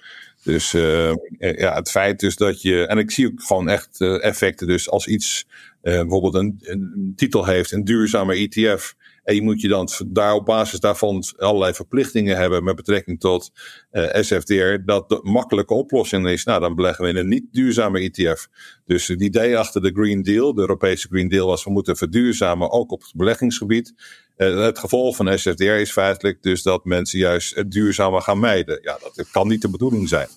Dus 0.42 0.72
uh, 0.72 1.12
ja, 1.38 1.74
het 1.74 1.90
feit 1.90 2.20
dus 2.20 2.36
dat 2.36 2.62
je. 2.62 2.86
En 2.86 2.98
ik 2.98 3.10
zie 3.10 3.26
ook 3.26 3.42
gewoon 3.42 3.68
echt 3.68 4.00
effecten. 4.00 4.66
Dus 4.66 4.90
als 4.90 5.06
iets 5.06 5.46
bijvoorbeeld 5.80 6.34
een, 6.34 6.58
een, 6.60 7.12
titel 7.16 7.44
heeft, 7.44 7.72
een 7.72 7.84
duurzame 7.84 8.34
ETF. 8.34 8.94
En 9.24 9.34
je 9.34 9.42
moet 9.42 9.60
je 9.60 9.68
dan 9.68 9.88
daar 10.06 10.34
op 10.34 10.44
basis 10.44 10.80
daarvan 10.80 11.24
allerlei 11.36 11.74
verplichtingen 11.74 12.36
hebben 12.36 12.64
met 12.64 12.76
betrekking 12.76 13.20
tot 13.20 13.50
uh, 13.92 14.14
SFDR. 14.20 14.84
Dat 14.84 15.08
de 15.08 15.20
makkelijke 15.22 15.74
oplossing 15.74 16.28
is. 16.28 16.44
Nou, 16.44 16.60
dan 16.60 16.74
beleggen 16.74 17.04
we 17.04 17.10
in 17.10 17.16
een 17.16 17.28
niet 17.28 17.46
duurzame 17.52 18.00
ETF. 18.00 18.48
Dus 18.86 19.06
het 19.06 19.22
idee 19.22 19.58
achter 19.58 19.82
de 19.82 19.92
Green 19.94 20.22
Deal, 20.22 20.54
de 20.54 20.60
Europese 20.60 21.08
Green 21.08 21.28
Deal, 21.28 21.46
was 21.46 21.64
we 21.64 21.70
moeten 21.70 21.96
verduurzamen 21.96 22.70
ook 22.70 22.92
op 22.92 23.02
het 23.02 23.12
beleggingsgebied. 23.14 23.94
Uh, 24.36 24.64
het 24.64 24.78
gevolg 24.78 25.16
van 25.16 25.38
SFDR 25.38 25.62
is 25.62 25.92
feitelijk 25.92 26.42
dus 26.42 26.62
dat 26.62 26.84
mensen 26.84 27.18
juist 27.18 27.54
het 27.54 27.70
duurzame 27.70 28.20
gaan 28.20 28.40
mijden. 28.40 28.78
Ja, 28.82 28.98
dat 29.14 29.30
kan 29.30 29.48
niet 29.48 29.62
de 29.62 29.70
bedoeling 29.70 30.08
zijn. 30.08 30.28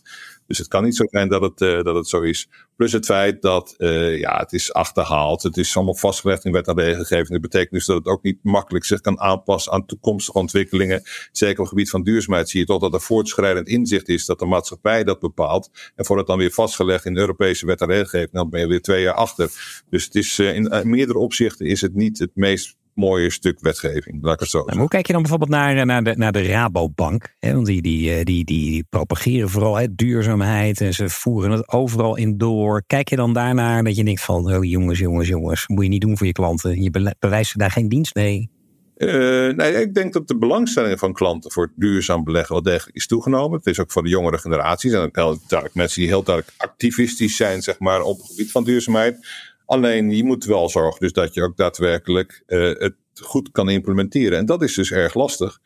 Dus 0.47 0.57
het 0.57 0.67
kan 0.67 0.83
niet 0.83 0.95
zo 0.95 1.05
zijn 1.09 1.29
dat 1.29 1.41
het, 1.41 1.61
uh, 1.61 1.83
dat 1.83 1.95
het 1.95 2.07
zo 2.07 2.21
is. 2.21 2.49
Plus 2.75 2.91
het 2.91 3.05
feit 3.05 3.41
dat 3.41 3.75
uh, 3.77 4.19
ja, 4.19 4.37
het 4.37 4.53
is 4.53 4.73
achterhaald. 4.73 5.43
Het 5.43 5.57
is 5.57 5.75
allemaal 5.75 5.95
vastgelegd 5.95 6.45
in 6.45 6.51
wet 6.51 6.67
en 6.67 6.75
regelgeving. 6.79 7.29
Dat 7.29 7.41
betekent 7.41 7.71
dus 7.71 7.85
dat 7.85 7.97
het 7.97 8.07
ook 8.07 8.23
niet 8.23 8.39
makkelijk 8.41 8.85
zich 8.85 9.01
kan 9.01 9.19
aanpassen 9.19 9.71
aan 9.71 9.85
toekomstige 9.85 10.37
ontwikkelingen. 10.37 11.01
Zeker 11.31 11.57
op 11.57 11.63
het 11.63 11.69
gebied 11.69 11.89
van 11.89 12.03
duurzaamheid 12.03 12.49
zie 12.49 12.59
je 12.59 12.65
toch 12.65 12.81
dat 12.81 12.93
er 12.93 13.01
voortschrijdend 13.01 13.67
inzicht 13.67 14.09
is 14.09 14.25
dat 14.25 14.39
de 14.39 14.45
maatschappij 14.45 15.03
dat 15.03 15.19
bepaalt. 15.19 15.69
En 15.95 16.05
voor 16.05 16.17
het 16.17 16.27
dan 16.27 16.37
weer 16.37 16.51
vastgelegd 16.51 17.05
in 17.05 17.13
de 17.13 17.19
Europese 17.19 17.65
wet 17.65 17.81
en 17.81 17.87
regelgeving, 17.87 18.31
dan 18.31 18.49
ben 18.49 18.59
je 18.59 18.67
weer 18.67 18.81
twee 18.81 19.01
jaar 19.01 19.13
achter. 19.13 19.51
Dus 19.89 20.05
het 20.05 20.15
is 20.15 20.39
uh, 20.39 20.55
in 20.55 20.89
meerdere 20.89 21.19
opzichten 21.19 21.65
is 21.65 21.81
het 21.81 21.95
niet 21.95 22.19
het 22.19 22.31
meest 22.33 22.77
mooie 22.95 23.31
stuk 23.31 23.59
wetgeving. 23.59 24.23
Laat 24.23 24.33
ik 24.33 24.39
het 24.39 24.49
zo 24.49 24.63
nou, 24.65 24.79
hoe 24.79 24.87
kijk 24.87 25.07
je 25.07 25.13
dan 25.13 25.21
bijvoorbeeld 25.21 25.51
naar, 25.51 25.85
naar, 25.85 26.03
de, 26.03 26.13
naar 26.15 26.31
de 26.31 26.43
Rabobank? 26.43 27.35
Hè? 27.39 27.53
Want 27.53 27.65
die, 27.65 27.81
die, 27.81 28.23
die, 28.23 28.45
die 28.45 28.83
propageren 28.89 29.49
vooral 29.49 29.75
hè, 29.75 29.95
duurzaamheid 29.95 30.81
en 30.81 30.93
ze 30.93 31.09
voeren 31.09 31.51
het 31.51 31.71
overal 31.71 32.15
in 32.17 32.37
door. 32.37 32.83
Kijk 32.87 33.09
je 33.09 33.15
dan 33.15 33.33
daarnaar 33.33 33.83
dat 33.83 33.95
je 33.95 34.03
denkt 34.03 34.21
van, 34.21 34.53
oh, 34.55 34.63
jongens, 34.63 34.99
jongens, 34.99 35.27
jongens, 35.27 35.67
moet 35.67 35.83
je 35.83 35.89
niet 35.89 36.01
doen 36.01 36.17
voor 36.17 36.27
je 36.27 36.33
klanten. 36.33 36.81
Je 36.81 37.15
bewijst 37.19 37.57
daar 37.57 37.71
geen 37.71 37.89
dienst 37.89 38.15
mee. 38.15 38.49
Uh, 38.97 39.53
nee, 39.53 39.73
ik 39.81 39.93
denk 39.93 40.13
dat 40.13 40.27
de 40.27 40.37
belangstelling 40.37 40.99
van 40.99 41.13
klanten 41.13 41.51
voor 41.51 41.71
duurzaam 41.75 42.23
beleggen 42.23 42.53
wel 42.53 42.63
degelijk 42.63 42.95
is 42.95 43.07
toegenomen. 43.07 43.57
Het 43.57 43.67
is 43.67 43.79
ook 43.79 43.91
voor 43.91 44.03
de 44.03 44.09
jongere 44.09 44.37
generaties. 44.37 44.93
En 44.93 44.99
ook 44.99 45.73
mensen 45.73 45.99
die 45.99 46.09
heel 46.09 46.23
duidelijk 46.23 46.57
activistisch 46.57 47.35
zijn, 47.35 47.61
zeg 47.61 47.79
maar, 47.79 48.01
op 48.01 48.17
het 48.17 48.27
gebied 48.27 48.51
van 48.51 48.63
duurzaamheid. 48.63 49.27
Alleen 49.65 50.09
je 50.11 50.23
moet 50.23 50.45
wel 50.45 50.69
zorgen 50.69 50.99
dus 50.99 51.13
dat 51.13 51.33
je 51.33 51.43
ook 51.43 51.57
daadwerkelijk 51.57 52.43
uh, 52.47 52.79
het 52.79 52.95
goed 53.21 53.51
kan 53.51 53.69
implementeren. 53.69 54.37
En 54.37 54.45
dat 54.45 54.61
is 54.61 54.73
dus 54.73 54.91
erg 54.91 55.13
lastig. 55.13 55.59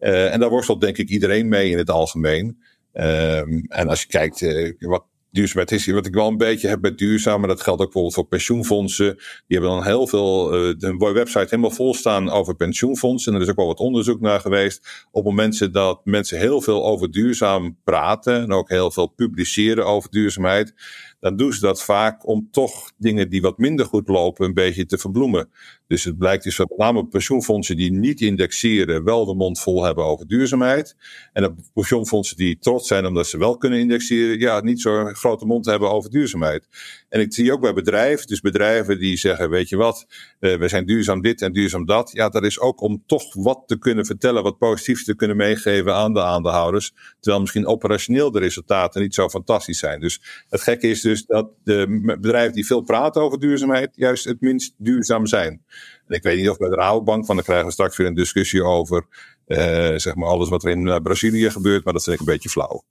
Uh, 0.00 0.32
en 0.32 0.40
daar 0.40 0.50
worstelt 0.50 0.80
denk 0.80 0.98
ik 0.98 1.08
iedereen 1.08 1.48
mee 1.48 1.70
in 1.70 1.78
het 1.78 1.90
algemeen. 1.90 2.62
Um, 2.92 3.64
en 3.68 3.88
als 3.88 4.02
je 4.02 4.08
kijkt 4.08 4.40
uh, 4.40 4.72
wat 4.78 5.04
duurzaamheid 5.30 5.72
is, 5.72 5.86
wat 5.86 6.06
ik 6.06 6.14
wel 6.14 6.28
een 6.28 6.36
beetje 6.36 6.68
heb 6.68 6.80
met 6.80 6.98
duurzaam, 6.98 7.40
maar 7.40 7.48
dat 7.48 7.60
geldt 7.60 7.80
ook 7.80 7.86
bijvoorbeeld 7.86 8.14
voor 8.14 8.26
pensioenfondsen. 8.26 9.14
Die 9.16 9.58
hebben 9.58 9.70
dan 9.70 9.84
heel 9.84 10.06
veel, 10.06 10.44
de 10.78 11.10
website 11.14 11.46
helemaal 11.48 11.70
vol 11.70 11.94
staan 11.94 12.30
over 12.30 12.54
pensioenfondsen. 12.54 13.32
En 13.32 13.38
er 13.38 13.44
is 13.44 13.50
ook 13.50 13.56
wel 13.56 13.66
wat 13.66 13.78
onderzoek 13.78 14.20
naar 14.20 14.40
geweest. 14.40 15.06
Op 15.10 15.24
momenten 15.24 15.72
dat 15.72 16.00
mensen 16.04 16.38
heel 16.38 16.60
veel 16.60 16.86
over 16.86 17.10
duurzaam 17.10 17.78
praten 17.84 18.42
en 18.42 18.52
ook 18.52 18.68
heel 18.68 18.90
veel 18.90 19.06
publiceren 19.06 19.86
over 19.86 20.10
duurzaamheid 20.10 20.74
dan 21.20 21.36
doen 21.36 21.52
ze 21.52 21.60
dat 21.60 21.82
vaak 21.82 22.26
om 22.26 22.48
toch 22.50 22.92
dingen 22.96 23.30
die 23.30 23.42
wat 23.42 23.58
minder 23.58 23.86
goed 23.86 24.08
lopen 24.08 24.46
een 24.46 24.54
beetje 24.54 24.86
te 24.86 24.98
verbloemen. 24.98 25.50
Dus 25.86 26.04
het 26.04 26.18
blijkt 26.18 26.44
dus 26.44 26.56
dat 26.56 26.68
met 26.68 26.78
name 26.78 27.06
pensioenfondsen 27.06 27.76
die 27.76 27.92
niet 27.92 28.20
indexeren 28.20 29.04
wel 29.04 29.24
de 29.24 29.34
mond 29.34 29.60
vol 29.60 29.84
hebben 29.84 30.04
over 30.04 30.26
duurzaamheid. 30.26 30.96
En 31.32 31.42
de 31.42 31.54
pensioenfondsen 31.74 32.36
die 32.36 32.58
trots 32.58 32.88
zijn 32.88 33.06
omdat 33.06 33.26
ze 33.26 33.38
wel 33.38 33.56
kunnen 33.56 33.78
indexeren, 33.78 34.38
ja, 34.38 34.60
niet 34.60 34.80
zo'n 34.80 35.14
grote 35.14 35.46
mond 35.46 35.66
hebben 35.66 35.90
over 35.90 36.10
duurzaamheid. 36.10 36.68
En 37.10 37.20
ik 37.20 37.34
zie 37.34 37.52
ook 37.52 37.60
bij 37.60 37.72
bedrijven, 37.72 38.26
dus 38.26 38.40
bedrijven 38.40 38.98
die 38.98 39.16
zeggen, 39.16 39.50
weet 39.50 39.68
je 39.68 39.76
wat, 39.76 40.06
uh, 40.40 40.56
we 40.56 40.68
zijn 40.68 40.86
duurzaam 40.86 41.20
dit 41.20 41.42
en 41.42 41.52
duurzaam 41.52 41.86
dat. 41.86 42.10
Ja, 42.12 42.28
dat 42.28 42.44
is 42.44 42.60
ook 42.60 42.80
om 42.80 43.02
toch 43.06 43.34
wat 43.34 43.62
te 43.66 43.78
kunnen 43.78 44.06
vertellen, 44.06 44.42
wat 44.42 44.58
positiefs 44.58 45.04
te 45.04 45.16
kunnen 45.16 45.36
meegeven 45.36 45.94
aan 45.94 46.14
de 46.14 46.22
aandeelhouders. 46.22 46.92
Terwijl 47.20 47.40
misschien 47.40 47.66
operationeel 47.66 48.30
de 48.30 48.38
resultaten 48.38 49.02
niet 49.02 49.14
zo 49.14 49.28
fantastisch 49.28 49.78
zijn. 49.78 50.00
Dus 50.00 50.44
het 50.48 50.60
gekke 50.60 50.88
is 50.88 51.00
dus 51.00 51.26
dat 51.26 51.50
de 51.64 52.16
bedrijven 52.20 52.54
die 52.54 52.66
veel 52.66 52.82
praten 52.82 53.22
over 53.22 53.40
duurzaamheid, 53.40 53.90
juist 53.94 54.24
het 54.24 54.40
minst 54.40 54.74
duurzaam 54.76 55.26
zijn. 55.26 55.62
En 56.06 56.16
ik 56.16 56.22
weet 56.22 56.38
niet 56.38 56.48
of 56.48 56.58
bij 56.58 56.68
de 56.68 56.74
Rabobank, 56.74 57.26
want 57.26 57.38
dan 57.38 57.46
krijgen 57.46 57.66
we 57.66 57.72
straks 57.72 57.96
weer 57.96 58.06
een 58.06 58.14
discussie 58.14 58.64
over 58.64 59.06
uh, 59.46 59.58
zeg 59.96 60.14
maar 60.14 60.28
alles 60.28 60.48
wat 60.48 60.64
er 60.64 60.70
in 60.70 60.86
uh, 60.86 60.96
Brazilië 60.96 61.50
gebeurt, 61.50 61.84
maar 61.84 61.92
dat 61.92 62.02
vind 62.02 62.14
ik 62.14 62.26
een 62.26 62.32
beetje 62.32 62.48
flauw. 62.48 62.84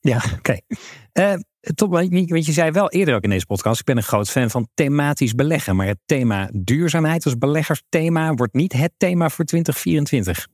Ja, 0.00 0.22
oké. 0.38 0.58
Uh, 1.12 1.34
Top, 1.74 1.90
want 1.90 2.46
je 2.46 2.52
zei 2.52 2.70
wel 2.70 2.90
eerder 2.90 3.14
ook 3.14 3.22
in 3.22 3.30
deze 3.30 3.46
podcast, 3.46 3.80
ik 3.80 3.86
ben 3.86 3.96
een 3.96 4.02
groot 4.02 4.30
fan 4.30 4.50
van 4.50 4.68
thematisch 4.74 5.34
beleggen. 5.34 5.76
Maar 5.76 5.86
het 5.86 5.98
thema 6.06 6.50
duurzaamheid 6.52 7.24
als 7.24 7.38
beleggersthema 7.38 8.34
wordt 8.34 8.54
niet 8.54 8.72
het 8.72 8.92
thema 8.96 9.28
voor 9.28 9.44
2024. 9.44 10.46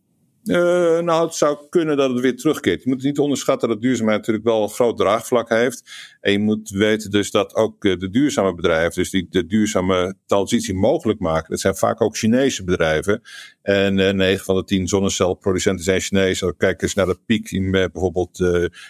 Uh, 0.47 0.99
nou, 0.99 1.25
het 1.25 1.35
zou 1.35 1.59
kunnen 1.69 1.97
dat 1.97 2.11
het 2.11 2.21
weer 2.21 2.37
terugkeert. 2.37 2.83
Je 2.83 2.89
moet 2.89 3.03
niet 3.03 3.19
onderschatten 3.19 3.69
dat 3.69 3.81
duurzaamheid 3.81 4.19
natuurlijk 4.19 4.47
wel 4.47 4.63
een 4.63 4.69
groot 4.69 4.97
draagvlak 4.97 5.49
heeft. 5.49 5.83
En 6.21 6.33
je 6.33 6.39
moet 6.39 6.71
weten 6.71 7.11
dus 7.11 7.31
dat 7.31 7.55
ook 7.55 7.85
eh, 7.85 7.97
de 7.99 8.11
duurzame 8.11 8.55
bedrijven, 8.55 8.95
dus 8.95 9.11
die 9.11 9.27
de 9.31 9.47
duurzame 9.47 10.15
transitie 10.27 10.75
mogelijk 10.75 11.19
maken, 11.19 11.51
dat 11.51 11.61
zijn 11.61 11.77
vaak 11.77 12.01
ook 12.01 12.17
Chinese 12.17 12.65
bedrijven. 12.65 13.23
En 13.63 13.99
uh, 13.99 14.09
eh, 14.09 14.15
9 14.15 14.45
van 14.45 14.57
de 14.57 14.65
10 14.65 14.89
zonnecelproducenten 14.89 15.85
zijn 15.85 16.01
Chinees. 16.01 16.43
Kijk 16.57 16.83
eens 16.83 16.95
naar 16.95 17.07
de 17.07 17.19
piek 17.27 17.51
in 17.51 17.71
bijvoorbeeld 17.71 18.39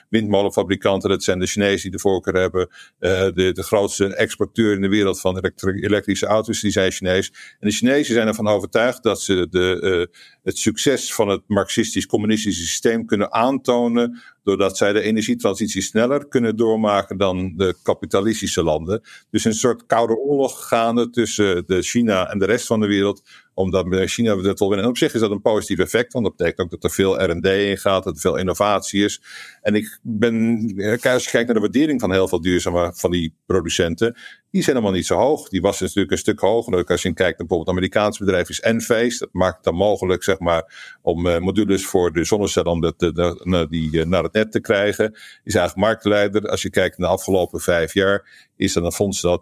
windmolenfabrikanten. 0.08 1.10
Dat 1.10 1.22
zijn 1.22 1.38
de 1.38 1.46
Chinezen 1.46 1.82
die 1.82 1.90
de 1.90 1.98
voorkeur 1.98 2.34
hebben. 2.34 2.68
de, 2.98 3.50
de 3.52 3.62
grootste 3.62 4.14
exporteur 4.14 4.74
in 4.74 4.80
de 4.80 4.88
wereld 4.88 5.20
van 5.20 5.52
elektrische 5.62 6.26
auto's, 6.26 6.60
die 6.60 6.70
zijn 6.70 6.92
Chinees. 6.92 7.32
En 7.58 7.68
de 7.68 7.74
Chinezen 7.74 8.14
zijn 8.14 8.26
ervan 8.26 8.48
overtuigd 8.48 9.02
dat 9.02 9.22
ze 9.22 9.46
de, 9.50 10.08
het 10.46 10.58
succes 10.58 11.14
van 11.14 11.28
het 11.28 11.42
marxistisch-communistische 11.46 12.66
systeem 12.66 13.06
kunnen 13.06 13.32
aantonen 13.32 14.22
doordat 14.42 14.76
zij 14.76 14.92
de 14.92 15.00
energietransitie 15.00 15.82
sneller 15.82 16.28
kunnen 16.28 16.56
doormaken 16.56 17.16
dan 17.16 17.52
de 17.56 17.76
kapitalistische 17.82 18.62
landen. 18.62 19.02
Dus 19.30 19.44
een 19.44 19.54
soort 19.54 19.86
koude 19.86 20.16
oorlog 20.16 20.68
gaande 20.68 21.10
tussen 21.10 21.66
de 21.66 21.82
China 21.82 22.30
en 22.30 22.38
de 22.38 22.44
rest 22.44 22.66
van 22.66 22.80
de 22.80 22.86
wereld 22.86 23.22
omdat 23.56 23.86
China 23.90 24.34
dat 24.34 24.58
wil 24.58 24.68
winnen. 24.68 24.84
En 24.84 24.90
op 24.90 24.96
zich 24.96 25.14
is 25.14 25.20
dat 25.20 25.30
een 25.30 25.40
positief 25.40 25.78
effect, 25.78 26.12
want 26.12 26.24
dat 26.24 26.36
betekent 26.36 26.60
ook 26.60 26.70
dat 26.70 26.84
er 26.84 26.90
veel 26.90 27.22
R&D 27.22 27.46
in 27.46 27.78
gaat, 27.78 28.04
dat 28.04 28.14
er 28.14 28.20
veel 28.20 28.36
innovatie 28.36 29.04
is. 29.04 29.22
En 29.62 29.74
ik 29.74 29.98
ben, 30.02 30.58
als 31.02 31.24
je 31.24 31.30
kijkt 31.30 31.46
naar 31.46 31.54
de 31.54 31.60
waardering 31.60 32.00
van 32.00 32.12
heel 32.12 32.28
veel 32.28 32.40
duurzame 32.40 32.92
van 32.94 33.10
die 33.10 33.34
producenten, 33.46 34.16
die 34.56 34.64
zijn 34.64 34.76
helemaal 34.76 34.96
niet 34.96 35.06
zo 35.06 35.16
hoog. 35.16 35.48
Die 35.48 35.60
was 35.60 35.80
natuurlijk 35.80 36.10
een 36.10 36.18
stuk 36.18 36.40
hoger. 36.40 36.84
Als 36.84 37.02
je 37.02 37.12
kijkt 37.12 37.38
naar 37.38 37.46
bijvoorbeeld 37.46 37.66
het 37.66 37.76
Amerikaanse 37.76 38.24
bedrijf 38.24 38.48
is 38.48 38.60
Enphase. 38.60 39.18
Dat 39.18 39.28
maakt 39.32 39.54
het 39.54 39.64
dan 39.64 39.74
mogelijk, 39.74 40.22
zeg 40.22 40.38
maar, 40.38 40.96
om 41.02 41.26
uh, 41.26 41.38
modules 41.38 41.86
voor 41.86 42.12
de 42.12 42.24
zonnecellen 42.24 42.70
om 42.70 42.80
dat, 42.80 42.98
de, 42.98 43.66
die 43.70 44.04
naar 44.04 44.22
het 44.22 44.32
net 44.32 44.52
te 44.52 44.60
krijgen. 44.60 45.12
Is 45.44 45.54
eigenlijk 45.54 45.76
marktleider. 45.76 46.48
Als 46.48 46.62
je 46.62 46.70
kijkt 46.70 46.98
naar 46.98 47.08
de 47.08 47.14
afgelopen 47.14 47.60
vijf 47.60 47.94
jaar, 47.94 48.48
is 48.56 48.72
dat 48.72 48.84
een 48.84 48.92
fonds 48.92 49.20
dat 49.20 49.40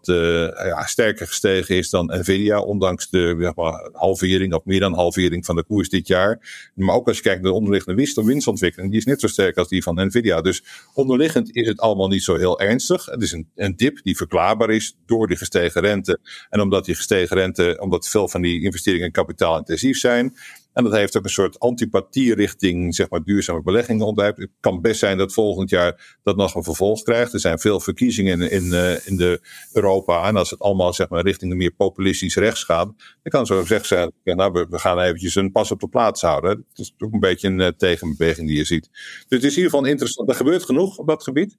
ja, 0.54 0.86
sterker 0.86 1.26
gestegen 1.26 1.76
is 1.76 1.90
dan 1.90 2.06
Nvidia, 2.06 2.60
ondanks 2.60 3.10
de 3.10 3.36
zeg 3.38 3.54
maar, 3.54 3.90
halvering 4.04 4.54
of 4.54 4.64
meer 4.64 4.80
dan 4.80 4.94
halvering 4.94 5.44
van 5.44 5.56
de 5.56 5.64
koers 5.64 5.88
dit 5.88 6.06
jaar. 6.06 6.70
Maar 6.74 6.94
ook 6.94 7.08
als 7.08 7.16
je 7.16 7.22
kijkt 7.22 7.42
naar 7.42 7.50
de 7.50 7.56
onderliggende 7.56 7.96
winst, 7.96 8.16
winstontwikkeling, 8.16 8.90
die 8.90 9.00
is 9.00 9.06
net 9.06 9.20
zo 9.20 9.26
sterk 9.26 9.56
als 9.56 9.68
die 9.68 9.82
van 9.82 10.06
Nvidia. 10.06 10.40
Dus 10.40 10.64
onderliggend 10.94 11.56
is 11.56 11.66
het 11.66 11.80
allemaal 11.80 12.08
niet 12.08 12.22
zo 12.22 12.36
heel 12.36 12.60
ernstig. 12.60 13.06
Het 13.06 13.22
is 13.22 13.32
een, 13.32 13.48
een 13.54 13.76
dip 13.76 14.02
die 14.02 14.16
verklaarbaar 14.16 14.70
is 14.70 14.96
door 15.06 15.26
die 15.26 15.36
gestegen 15.36 15.80
rente. 15.80 16.18
En 16.50 16.60
omdat 16.60 16.84
die 16.84 16.94
gestegen 16.94 17.36
rente, 17.36 17.76
omdat 17.80 18.08
veel 18.08 18.28
van 18.28 18.42
die 18.42 18.62
investeringen 18.62 19.12
kapitaalintensief 19.12 19.98
zijn. 19.98 20.34
En 20.74 20.84
dat 20.84 20.92
heeft 20.92 21.16
ook 21.16 21.24
een 21.24 21.30
soort 21.30 21.58
antipathie 21.58 22.34
richting 22.34 22.94
zeg 22.94 23.10
maar, 23.10 23.22
duurzame 23.22 23.62
beleggingen 23.62 24.06
ontwijpt. 24.06 24.38
Het 24.38 24.50
kan 24.60 24.80
best 24.80 24.98
zijn 24.98 25.18
dat 25.18 25.32
volgend 25.32 25.70
jaar 25.70 26.18
dat 26.22 26.36
nog 26.36 26.54
een 26.54 26.62
vervolg 26.62 27.02
krijgt. 27.02 27.32
Er 27.32 27.40
zijn 27.40 27.58
veel 27.58 27.80
verkiezingen 27.80 28.40
in, 28.40 28.50
in, 28.50 28.64
uh, 28.64 29.06
in 29.06 29.16
de 29.16 29.40
Europa. 29.72 30.26
En 30.28 30.36
als 30.36 30.50
het 30.50 30.60
allemaal 30.60 30.92
zeg 30.92 31.08
maar, 31.08 31.22
richting 31.22 31.50
de 31.50 31.56
meer 31.56 31.74
populistisch 31.74 32.36
rechts 32.36 32.64
gaat, 32.64 32.86
dan 33.22 33.32
kan 33.32 33.46
zo 33.46 33.64
zeggen 33.64 33.86
zijn, 33.86 34.36
nou, 34.36 34.66
we, 34.70 34.78
gaan 34.78 35.00
eventjes 35.00 35.34
een 35.34 35.52
pas 35.52 35.70
op 35.70 35.80
de 35.80 35.88
plaats 35.88 36.22
houden. 36.22 36.50
Het 36.50 36.78
is 36.78 36.94
ook 36.98 37.12
een 37.12 37.20
beetje 37.20 37.48
een 37.48 37.60
uh, 37.60 37.68
tegenbeweging 37.68 38.48
die 38.48 38.56
je 38.56 38.64
ziet. 38.64 38.88
Dus 38.92 39.24
het 39.28 39.44
is 39.44 39.50
in 39.50 39.56
ieder 39.56 39.70
geval 39.70 39.84
interessant. 39.84 40.28
Er 40.28 40.34
gebeurt 40.34 40.64
genoeg 40.64 40.96
op 40.96 41.06
dat 41.06 41.22
gebied. 41.22 41.56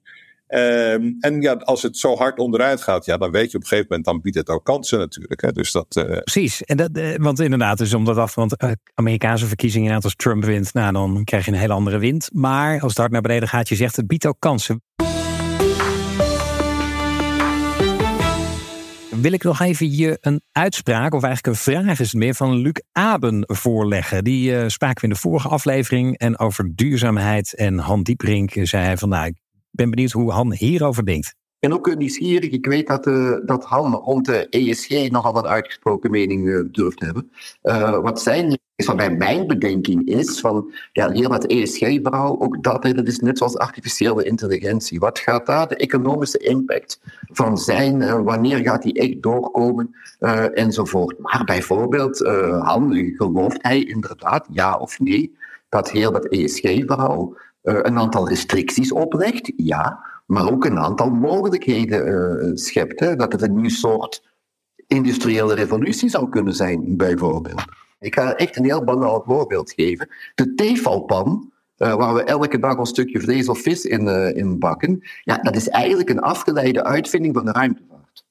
Um, 0.48 1.16
en 1.20 1.40
ja, 1.40 1.52
als 1.52 1.82
het 1.82 1.98
zo 1.98 2.16
hard 2.16 2.38
onderuit 2.38 2.82
gaat, 2.82 3.04
ja, 3.04 3.16
dan 3.16 3.30
weet 3.30 3.50
je 3.50 3.56
op 3.56 3.62
een 3.62 3.68
gegeven 3.68 3.86
moment, 3.88 4.06
dan 4.06 4.20
biedt 4.20 4.36
het 4.36 4.48
ook 4.48 4.64
kansen 4.64 4.98
natuurlijk. 4.98 5.40
Hè. 5.40 5.52
Dus 5.52 5.72
dat, 5.72 5.96
uh... 5.96 6.04
Precies, 6.04 6.62
en 6.62 6.76
dat, 6.76 6.90
uh, 6.92 7.14
want 7.16 7.40
inderdaad, 7.40 7.78
dus 7.78 7.94
omdat 7.94 8.16
af, 8.16 8.34
want 8.34 8.62
uh, 8.62 8.70
Amerikaanse 8.94 9.46
verkiezingen, 9.46 10.02
als 10.02 10.16
Trump 10.16 10.44
wint, 10.44 10.74
nou, 10.74 10.92
dan 10.92 11.24
krijg 11.24 11.44
je 11.44 11.52
een 11.52 11.58
hele 11.58 11.72
andere 11.72 11.98
wind. 11.98 12.28
Maar 12.32 12.80
als 12.80 12.90
het 12.90 12.98
hard 12.98 13.10
naar 13.10 13.20
beneden 13.20 13.48
gaat, 13.48 13.68
je 13.68 13.74
zegt, 13.74 13.96
het 13.96 14.06
biedt 14.06 14.26
ook 14.26 14.36
kansen. 14.38 14.82
wil 19.20 19.32
ik 19.32 19.42
nog 19.42 19.60
even 19.60 19.96
je 19.96 20.18
een 20.20 20.42
uitspraak, 20.52 21.14
of 21.14 21.22
eigenlijk 21.22 21.56
een 21.56 21.62
vraag 21.62 22.00
is 22.00 22.12
het 22.12 22.20
meer, 22.20 22.34
van 22.34 22.54
Luc 22.54 22.80
Aben 22.92 23.44
voorleggen. 23.46 24.24
Die 24.24 24.50
uh, 24.50 24.64
spraken 24.66 25.00
we 25.00 25.06
in 25.06 25.12
de 25.12 25.20
vorige 25.20 25.48
aflevering 25.48 26.18
en 26.18 26.38
over 26.38 26.70
duurzaamheid. 26.74 27.54
En 27.54 27.78
Han 27.78 28.06
zei 28.62 28.84
hij 28.84 28.96
van, 28.96 29.08
nou, 29.08 29.34
ben 29.76 29.90
benieuwd 29.90 30.12
hoe 30.12 30.32
Han 30.32 30.52
hierover 30.52 31.04
denkt. 31.04 31.34
Ben 31.58 31.72
ook 31.72 31.96
nieuwsgierig. 31.96 32.50
Ik 32.50 32.66
weet 32.66 32.86
dat, 32.86 33.06
uh, 33.06 33.36
dat 33.44 33.64
Han 33.64 33.94
rond 33.94 34.26
de 34.26 34.48
ESG 34.48 35.10
nogal 35.10 35.32
wat 35.32 35.46
uitgesproken 35.46 36.10
mening 36.10 36.46
uh, 36.46 36.64
durft 36.72 37.00
hebben. 37.00 37.30
Uh, 37.62 37.98
wat 37.98 38.22
zijn 38.22 38.58
is 38.74 38.86
wat 38.86 38.96
bij 38.96 39.16
mijn 39.16 39.46
bedenking 39.46 40.06
is, 40.06 40.40
van 40.40 40.72
ja, 40.92 41.10
heel 41.10 41.28
wat 41.28 41.46
ESG-verhaal, 41.46 42.40
ook 42.40 42.62
dat, 42.62 42.82
dat 42.82 43.06
is 43.06 43.18
net 43.18 43.38
zoals 43.38 43.56
artificiële 43.56 44.24
intelligentie. 44.24 44.98
Wat 44.98 45.18
gaat 45.18 45.46
daar 45.46 45.68
de 45.68 45.76
economische 45.76 46.38
impact 46.38 47.00
van 47.32 47.58
zijn? 47.58 48.24
wanneer 48.24 48.58
gaat 48.58 48.82
die 48.82 48.92
echt 48.92 49.22
doorkomen? 49.22 49.94
enzovoort. 50.54 51.18
Maar 51.18 51.42
bijvoorbeeld, 51.44 52.18
Han, 52.62 53.12
gelooft 53.16 53.58
hij 53.62 53.84
inderdaad, 53.84 54.46
ja 54.50 54.76
of 54.76 54.98
nee, 54.98 55.36
dat 55.68 55.90
heel 55.90 56.12
dat 56.12 56.26
ESG-verhaal 56.26 57.36
een 57.66 57.98
aantal 57.98 58.28
restricties 58.28 58.92
oplegt, 58.92 59.52
ja, 59.56 60.04
maar 60.26 60.52
ook 60.52 60.64
een 60.64 60.78
aantal 60.78 61.10
mogelijkheden 61.10 62.08
uh, 62.08 62.50
schept. 62.54 63.00
Hè? 63.00 63.16
Dat 63.16 63.32
het 63.32 63.42
een 63.42 63.60
nieuw 63.60 63.68
soort 63.68 64.22
industriële 64.86 65.54
revolutie 65.54 66.08
zou 66.08 66.28
kunnen 66.28 66.54
zijn, 66.54 66.96
bijvoorbeeld. 66.96 67.64
Ik 67.98 68.14
ga 68.14 68.34
echt 68.34 68.56
een 68.56 68.64
heel 68.64 68.84
banaal 68.84 69.22
voorbeeld 69.26 69.72
geven. 69.72 70.08
De 70.34 70.54
tefalpan, 70.54 71.52
uh, 71.78 71.94
waar 71.94 72.14
we 72.14 72.22
elke 72.22 72.58
dag 72.58 72.76
een 72.76 72.86
stukje 72.86 73.20
vlees 73.20 73.48
of 73.48 73.60
vis 73.60 73.84
in, 73.84 74.08
in 74.36 74.58
bakken, 74.58 75.02
ja, 75.22 75.36
dat 75.36 75.56
is 75.56 75.68
eigenlijk 75.68 76.08
een 76.08 76.20
afgeleide 76.20 76.84
uitvinding 76.84 77.34
van 77.34 77.44
de 77.44 77.52
ruimtevaart. 77.52 78.24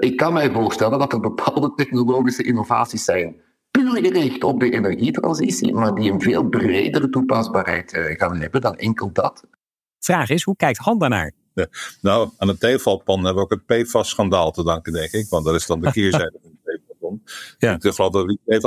Ik 0.00 0.16
kan 0.16 0.32
mij 0.32 0.50
voorstellen 0.50 0.98
dat 0.98 1.12
er 1.12 1.20
bepaalde 1.20 1.72
technologische 1.74 2.42
innovaties 2.42 3.04
zijn, 3.04 3.36
puur 3.78 3.96
gericht 3.96 4.44
op 4.44 4.60
de 4.60 4.70
energietransitie, 4.70 5.74
maar 5.74 5.94
die 5.94 6.12
een 6.12 6.20
veel 6.20 6.48
bredere 6.48 7.08
toepasbaarheid 7.08 7.92
gaan 8.16 8.40
hebben 8.40 8.60
dan 8.60 8.76
enkel 8.76 9.12
dat. 9.12 9.44
Vraag 9.98 10.30
is, 10.30 10.42
hoe 10.42 10.56
kijkt 10.56 10.78
Han 10.78 10.98
daarnaar? 10.98 11.32
Ja, 11.54 11.66
nou, 12.00 12.30
aan 12.38 12.48
het 12.48 12.60
tevalpan 12.60 13.24
hebben 13.24 13.34
we 13.34 13.40
ook 13.40 13.62
het 13.66 13.84
PFAS-schandaal 13.86 14.50
te 14.50 14.64
danken, 14.64 14.92
denk 14.92 15.12
ik. 15.12 15.26
Want 15.28 15.44
dat 15.44 15.54
is 15.54 15.66
dan 15.66 15.80
de 15.80 15.92
keerzijde 16.00 16.38
van 16.42 16.50
het 16.50 16.80
tevalpan. 16.80 17.22
Ja. 17.58 17.74
Ik 17.74 17.94
geloof 17.94 18.12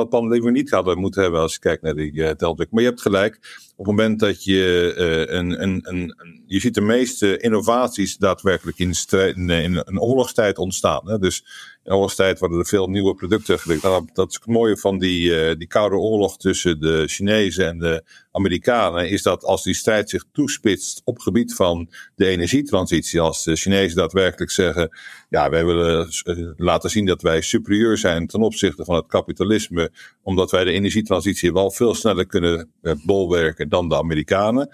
dat 0.10 0.24
we 0.24 0.30
liever 0.30 0.52
niet 0.52 0.70
hadden 0.70 1.00
moeten 1.00 1.22
hebben 1.22 1.40
als 1.40 1.54
je 1.54 1.60
kijkt 1.60 1.82
naar 1.82 1.96
die 1.96 2.14
uh, 2.14 2.32
Maar 2.38 2.68
je 2.70 2.82
hebt 2.82 3.02
gelijk 3.02 3.36
op 3.76 3.86
het 3.86 3.96
moment 3.96 4.20
dat 4.20 4.44
je 4.44 4.94
uh, 4.98 5.38
een, 5.38 5.62
een, 5.62 5.80
een, 5.84 6.16
je 6.46 6.60
ziet 6.60 6.74
de 6.74 6.82
meeste 6.82 7.38
innovaties 7.38 8.18
daadwerkelijk 8.18 8.80
in, 8.80 8.94
in, 9.10 9.50
in 9.50 9.82
een 9.86 10.00
oorlogstijd 10.00 10.58
ontstaan. 10.58 11.10
Hè? 11.10 11.20
Dus 11.20 11.46
in 11.88 11.94
oorlogstijd 11.94 12.40
worden 12.40 12.60
er 12.60 12.66
veel 12.66 12.88
nieuwe 12.88 13.16
producten 13.16 13.60
gebruikt. 13.60 13.84
Nou, 13.84 14.08
dat 14.14 14.30
is 14.30 14.36
het 14.36 14.46
mooie 14.46 14.78
van 14.78 14.98
die, 14.98 15.50
uh, 15.50 15.56
die 15.58 15.68
koude 15.68 15.96
oorlog 15.96 16.38
tussen 16.38 16.80
de 16.80 17.04
Chinezen 17.08 17.68
en 17.68 17.80
de 17.80 18.04
Amerikanen. 18.32 19.10
Is 19.10 19.22
dat 19.22 19.44
als 19.44 19.64
die 19.64 19.74
strijd 19.74 20.10
zich 20.10 20.24
toespitst 20.32 21.02
op 21.04 21.20
gebied 21.20 21.54
van 21.54 21.90
de 22.16 22.26
energietransitie. 22.26 23.20
Als 23.20 23.44
de 23.44 23.56
Chinezen 23.56 23.98
daadwerkelijk 23.98 24.52
zeggen. 24.52 24.98
Ja, 25.30 25.50
wij 25.50 25.66
willen 25.66 26.10
uh, 26.24 26.50
laten 26.56 26.90
zien 26.90 27.06
dat 27.06 27.22
wij 27.22 27.42
superieur 27.42 27.98
zijn 27.98 28.28
ten 28.28 28.42
opzichte 28.42 28.86
van 28.86 28.96
het 28.96 29.08
kapitalisme. 29.08 29.92
Omdat 30.24 30.52
wij 30.52 30.64
de 30.64 30.72
energietransitie 30.72 31.54
wel 31.54 31.72
veel 31.72 31.96
sneller 31.96 32.26
kunnen 32.26 32.72
uh, 32.82 32.94
bolwerken 33.06 33.70
dan 33.70 33.90
de 33.90 33.96
Amerikanen. 33.98 34.70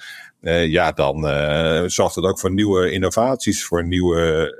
Ja, 0.68 0.92
dan 0.92 1.22
zorgt 1.90 2.16
het 2.16 2.26
ook 2.26 2.40
voor 2.40 2.54
nieuwe 2.54 2.92
innovaties, 2.92 3.66
voor 3.66 3.88
nieuwe 3.88 4.54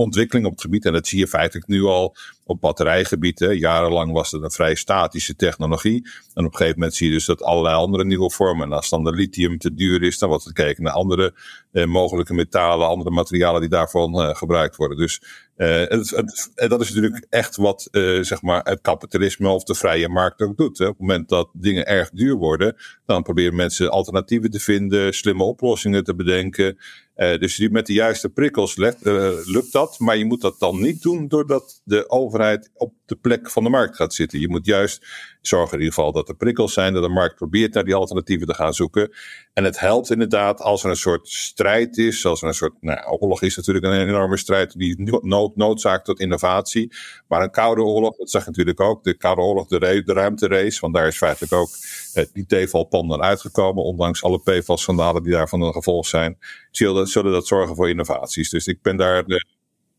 ontwikkelingen 0.00 0.50
op 0.50 0.54
het 0.54 0.64
gebied. 0.64 0.84
En 0.84 0.92
dat 0.92 1.06
zie 1.06 1.18
je 1.18 1.26
feitelijk 1.28 1.66
nu 1.66 1.82
al 1.82 2.16
op 2.50 2.60
batterijgebied. 2.60 3.38
Jarenlang 3.38 4.12
was 4.12 4.30
het 4.30 4.42
een 4.42 4.50
vrij 4.50 4.74
statische 4.74 5.36
technologie. 5.36 6.08
En 6.34 6.44
op 6.44 6.50
een 6.50 6.56
gegeven 6.56 6.78
moment 6.78 6.96
zie 6.96 7.06
je 7.06 7.12
dus 7.12 7.24
dat 7.24 7.42
allerlei 7.42 7.74
andere 7.74 8.04
nieuwe 8.04 8.30
vormen. 8.30 8.66
En 8.66 8.72
als 8.72 8.88
dan 8.88 9.04
de 9.04 9.12
lithium 9.12 9.58
te 9.58 9.74
duur 9.74 10.02
is, 10.02 10.18
dan 10.18 10.28
wordt 10.28 10.44
er 10.44 10.52
gekeken 10.54 10.82
naar 10.82 10.92
andere 10.92 11.34
mogelijke 11.72 12.34
metalen, 12.34 12.88
andere 12.88 13.10
materialen 13.10 13.60
die 13.60 13.70
daarvan 13.70 14.36
gebruikt 14.36 14.76
worden. 14.76 14.96
Dus 14.96 15.22
het, 15.56 16.50
dat 16.54 16.80
is 16.80 16.88
natuurlijk 16.94 17.26
echt 17.28 17.56
wat 17.56 17.88
uh, 17.90 18.22
zeg 18.22 18.42
maar 18.42 18.60
het 18.64 18.80
kapitalisme 18.80 19.48
of 19.48 19.64
de 19.64 19.74
vrije 19.74 20.08
markt 20.08 20.40
ook 20.40 20.56
doet. 20.56 20.80
Op 20.80 20.86
het 20.86 20.98
moment 20.98 21.28
dat 21.28 21.50
dingen 21.52 21.86
erg 21.86 22.10
duur 22.10 22.34
worden, 22.34 22.76
dan 23.06 23.22
proberen 23.22 23.56
mensen 23.56 23.90
alternatieven 23.90 24.50
te 24.50 24.60
vinden, 24.60 25.14
slimme 25.14 25.44
oplossingen 25.44 26.04
te 26.04 26.14
bedenken. 26.14 26.78
Uh, 27.16 27.38
dus 27.38 27.68
met 27.68 27.86
de 27.86 27.92
juiste 27.92 28.28
prikkels 28.28 28.76
lukt 28.76 29.72
dat. 29.72 29.98
Maar 29.98 30.16
je 30.16 30.24
moet 30.24 30.40
dat 30.40 30.58
dan 30.58 30.80
niet 30.80 31.02
doen 31.02 31.28
doordat 31.28 31.80
de 31.84 32.10
overheid 32.10 32.39
op 32.74 32.92
de 33.06 33.16
plek 33.16 33.50
van 33.50 33.62
de 33.62 33.70
markt 33.70 33.96
gaat 33.96 34.14
zitten. 34.14 34.40
Je 34.40 34.48
moet 34.48 34.66
juist 34.66 35.06
zorgen 35.40 35.72
in 35.72 35.78
ieder 35.78 35.94
geval 35.94 36.12
dat 36.12 36.28
er 36.28 36.36
prikkels 36.36 36.72
zijn, 36.72 36.92
dat 36.92 37.02
de 37.02 37.08
markt 37.08 37.34
probeert 37.34 37.74
naar 37.74 37.84
die 37.84 37.94
alternatieven 37.94 38.46
te 38.46 38.54
gaan 38.54 38.74
zoeken. 38.74 39.12
En 39.52 39.64
het 39.64 39.80
helpt 39.80 40.10
inderdaad 40.10 40.60
als 40.60 40.84
er 40.84 40.90
een 40.90 40.96
soort 40.96 41.28
strijd 41.28 41.98
is, 41.98 42.26
als 42.26 42.42
er 42.42 42.48
een 42.48 42.54
soort, 42.54 42.74
nou, 42.80 43.18
oorlog 43.18 43.42
is 43.42 43.56
natuurlijk 43.56 43.84
een 43.84 44.08
enorme 44.08 44.36
strijd 44.36 44.78
die 44.78 45.20
nood, 45.22 45.56
noodzaakt 45.56 46.04
tot 46.04 46.20
innovatie. 46.20 46.92
Maar 47.28 47.42
een 47.42 47.50
koude 47.50 47.82
oorlog, 47.82 48.16
dat 48.16 48.30
zag 48.30 48.42
je 48.42 48.48
natuurlijk 48.48 48.80
ook, 48.80 49.04
de 49.04 49.16
koude 49.16 49.40
oorlog, 49.40 49.66
de, 49.66 50.02
de 50.04 50.12
ruimterace, 50.12 50.80
want 50.80 50.94
daar 50.94 51.06
is 51.06 51.16
feitelijk 51.16 51.52
ook 51.52 51.70
eh, 52.14 52.24
die 52.32 52.46
TVAL-panden 52.46 53.20
uitgekomen, 53.20 53.84
ondanks 53.84 54.22
alle 54.22 54.40
PFAS-schandalen 54.40 55.22
die 55.22 55.32
daarvan 55.32 55.60
een 55.60 55.72
gevolg 55.72 56.06
zijn, 56.06 56.38
zullen, 56.70 57.06
zullen 57.06 57.32
dat 57.32 57.46
zorgen 57.46 57.76
voor 57.76 57.88
innovaties. 57.88 58.50
Dus 58.50 58.66
ik 58.66 58.82
ben 58.82 58.96
daar, 58.96 59.24
de, 59.24 59.44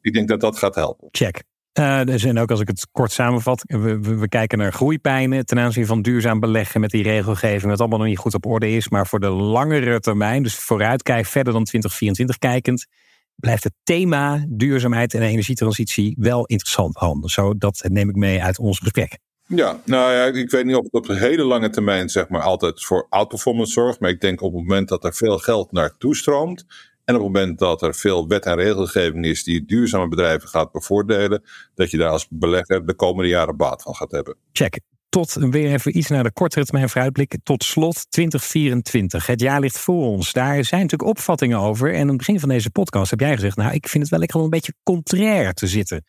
ik 0.01 0.13
denk 0.13 0.27
dat 0.27 0.39
dat 0.39 0.57
gaat 0.57 0.75
helpen. 0.75 1.07
Check. 1.11 1.43
Uh, 1.79 2.03
dus 2.03 2.23
en 2.23 2.39
ook 2.39 2.51
als 2.51 2.59
ik 2.59 2.67
het 2.67 2.87
kort 2.91 3.11
samenvat, 3.11 3.63
we, 3.67 4.27
kijken 4.29 4.57
naar 4.57 4.73
groeipijnen 4.73 5.45
ten 5.45 5.59
aanzien 5.59 5.85
van 5.85 6.01
duurzaam 6.01 6.39
beleggen 6.39 6.81
met 6.81 6.89
die 6.89 7.03
regelgeving, 7.03 7.71
wat 7.71 7.79
allemaal 7.79 7.99
nog 7.99 8.07
niet 8.07 8.17
goed 8.17 8.33
op 8.33 8.45
orde 8.45 8.69
is. 8.69 8.89
Maar 8.89 9.07
voor 9.07 9.19
de 9.19 9.29
langere 9.29 9.99
termijn, 9.99 10.43
dus 10.43 10.55
vooruitkijk, 10.55 11.25
verder 11.25 11.53
dan 11.53 11.63
2024 11.63 12.37
kijkend, 12.37 12.87
blijft 13.35 13.63
het 13.63 13.73
thema 13.83 14.45
duurzaamheid 14.49 15.13
en 15.13 15.21
energietransitie 15.21 16.15
wel 16.19 16.45
interessant, 16.45 16.97
Han. 16.97 17.29
Zo, 17.29 17.57
dat 17.57 17.85
neem 17.87 18.09
ik 18.09 18.15
mee 18.15 18.43
uit 18.43 18.59
ons 18.59 18.79
gesprek. 18.79 19.17
Ja, 19.47 19.81
nou 19.85 20.13
ja, 20.13 20.25
ik 20.25 20.49
weet 20.49 20.65
niet 20.65 20.75
of 20.75 20.83
het 20.83 20.93
op 20.93 21.09
een 21.09 21.17
hele 21.17 21.43
lange 21.43 21.69
termijn 21.69 22.09
zeg 22.09 22.29
maar 22.29 22.41
altijd 22.41 22.83
voor 22.85 23.07
outperformance 23.09 23.71
zorgt. 23.71 23.99
Maar 23.99 24.09
ik 24.09 24.21
denk 24.21 24.41
op 24.41 24.53
het 24.53 24.61
moment 24.61 24.87
dat 24.87 25.03
er 25.03 25.13
veel 25.13 25.37
geld 25.37 25.71
naartoe 25.71 26.15
stroomt 26.15 26.65
en 27.11 27.17
op 27.17 27.23
het 27.23 27.33
moment 27.33 27.59
dat 27.59 27.81
er 27.81 27.95
veel 27.95 28.27
wet 28.27 28.45
en 28.45 28.55
regelgeving 28.55 29.25
is 29.25 29.43
die 29.43 29.65
duurzame 29.65 30.07
bedrijven 30.07 30.49
gaat 30.49 30.71
bevoordelen, 30.71 31.43
dat 31.75 31.91
je 31.91 31.97
daar 31.97 32.09
als 32.09 32.27
belegger 32.29 32.85
de 32.85 32.93
komende 32.93 33.29
jaren 33.29 33.57
baat 33.57 33.81
van 33.81 33.95
gaat 33.95 34.11
hebben. 34.11 34.37
Check. 34.51 34.79
Tot 35.09 35.33
weer 35.33 35.73
even 35.73 35.97
iets 35.97 36.07
naar 36.07 36.23
de 36.23 36.31
kortere 36.31 36.65
termijn 36.65 36.89
vooruitblik. 36.89 37.37
Tot 37.43 37.63
slot 37.63 38.11
2024. 38.11 39.27
Het 39.27 39.41
jaar 39.41 39.59
ligt 39.59 39.79
voor 39.79 40.05
ons. 40.05 40.31
Daar 40.31 40.65
zijn 40.65 40.81
natuurlijk 40.81 41.09
opvattingen 41.09 41.57
over. 41.57 41.93
En 41.93 42.01
aan 42.01 42.07
het 42.07 42.17
begin 42.17 42.39
van 42.39 42.49
deze 42.49 42.69
podcast 42.69 43.09
heb 43.09 43.19
jij 43.19 43.33
gezegd: 43.33 43.57
Nou, 43.57 43.73
ik 43.73 43.87
vind 43.87 44.01
het 44.01 44.11
wel 44.11 44.19
lekker 44.19 44.37
om 44.37 44.43
een 44.43 44.49
beetje 44.49 44.73
contrair 44.83 45.53
te 45.53 45.67
zitten. 45.67 46.05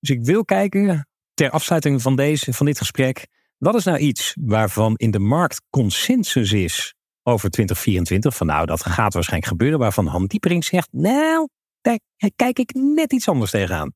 Dus 0.00 0.16
ik 0.16 0.24
wil 0.24 0.44
kijken, 0.44 1.08
ter 1.34 1.50
afsluiting 1.50 2.02
van, 2.02 2.16
deze, 2.16 2.52
van 2.52 2.66
dit 2.66 2.78
gesprek. 2.78 3.26
Wat 3.58 3.74
is 3.74 3.84
nou 3.84 3.98
iets 3.98 4.36
waarvan 4.40 4.94
in 4.96 5.10
de 5.10 5.18
markt 5.18 5.62
consensus 5.70 6.52
is 6.52 6.94
over 7.22 7.50
2024. 7.50 8.36
Van 8.36 8.46
nou, 8.46 8.66
dat 8.66 8.86
gaat 8.86 9.14
waarschijnlijk 9.14 9.52
gebeuren. 9.52 9.78
Waarvan 9.78 10.06
Han 10.06 10.26
Diepering 10.26 10.64
zegt, 10.64 10.88
nou, 10.90 11.48
daar 11.80 11.98
kijk 12.36 12.58
ik 12.58 12.74
net 12.74 13.12
iets 13.12 13.28
anders 13.28 13.50
tegenaan. 13.50 13.92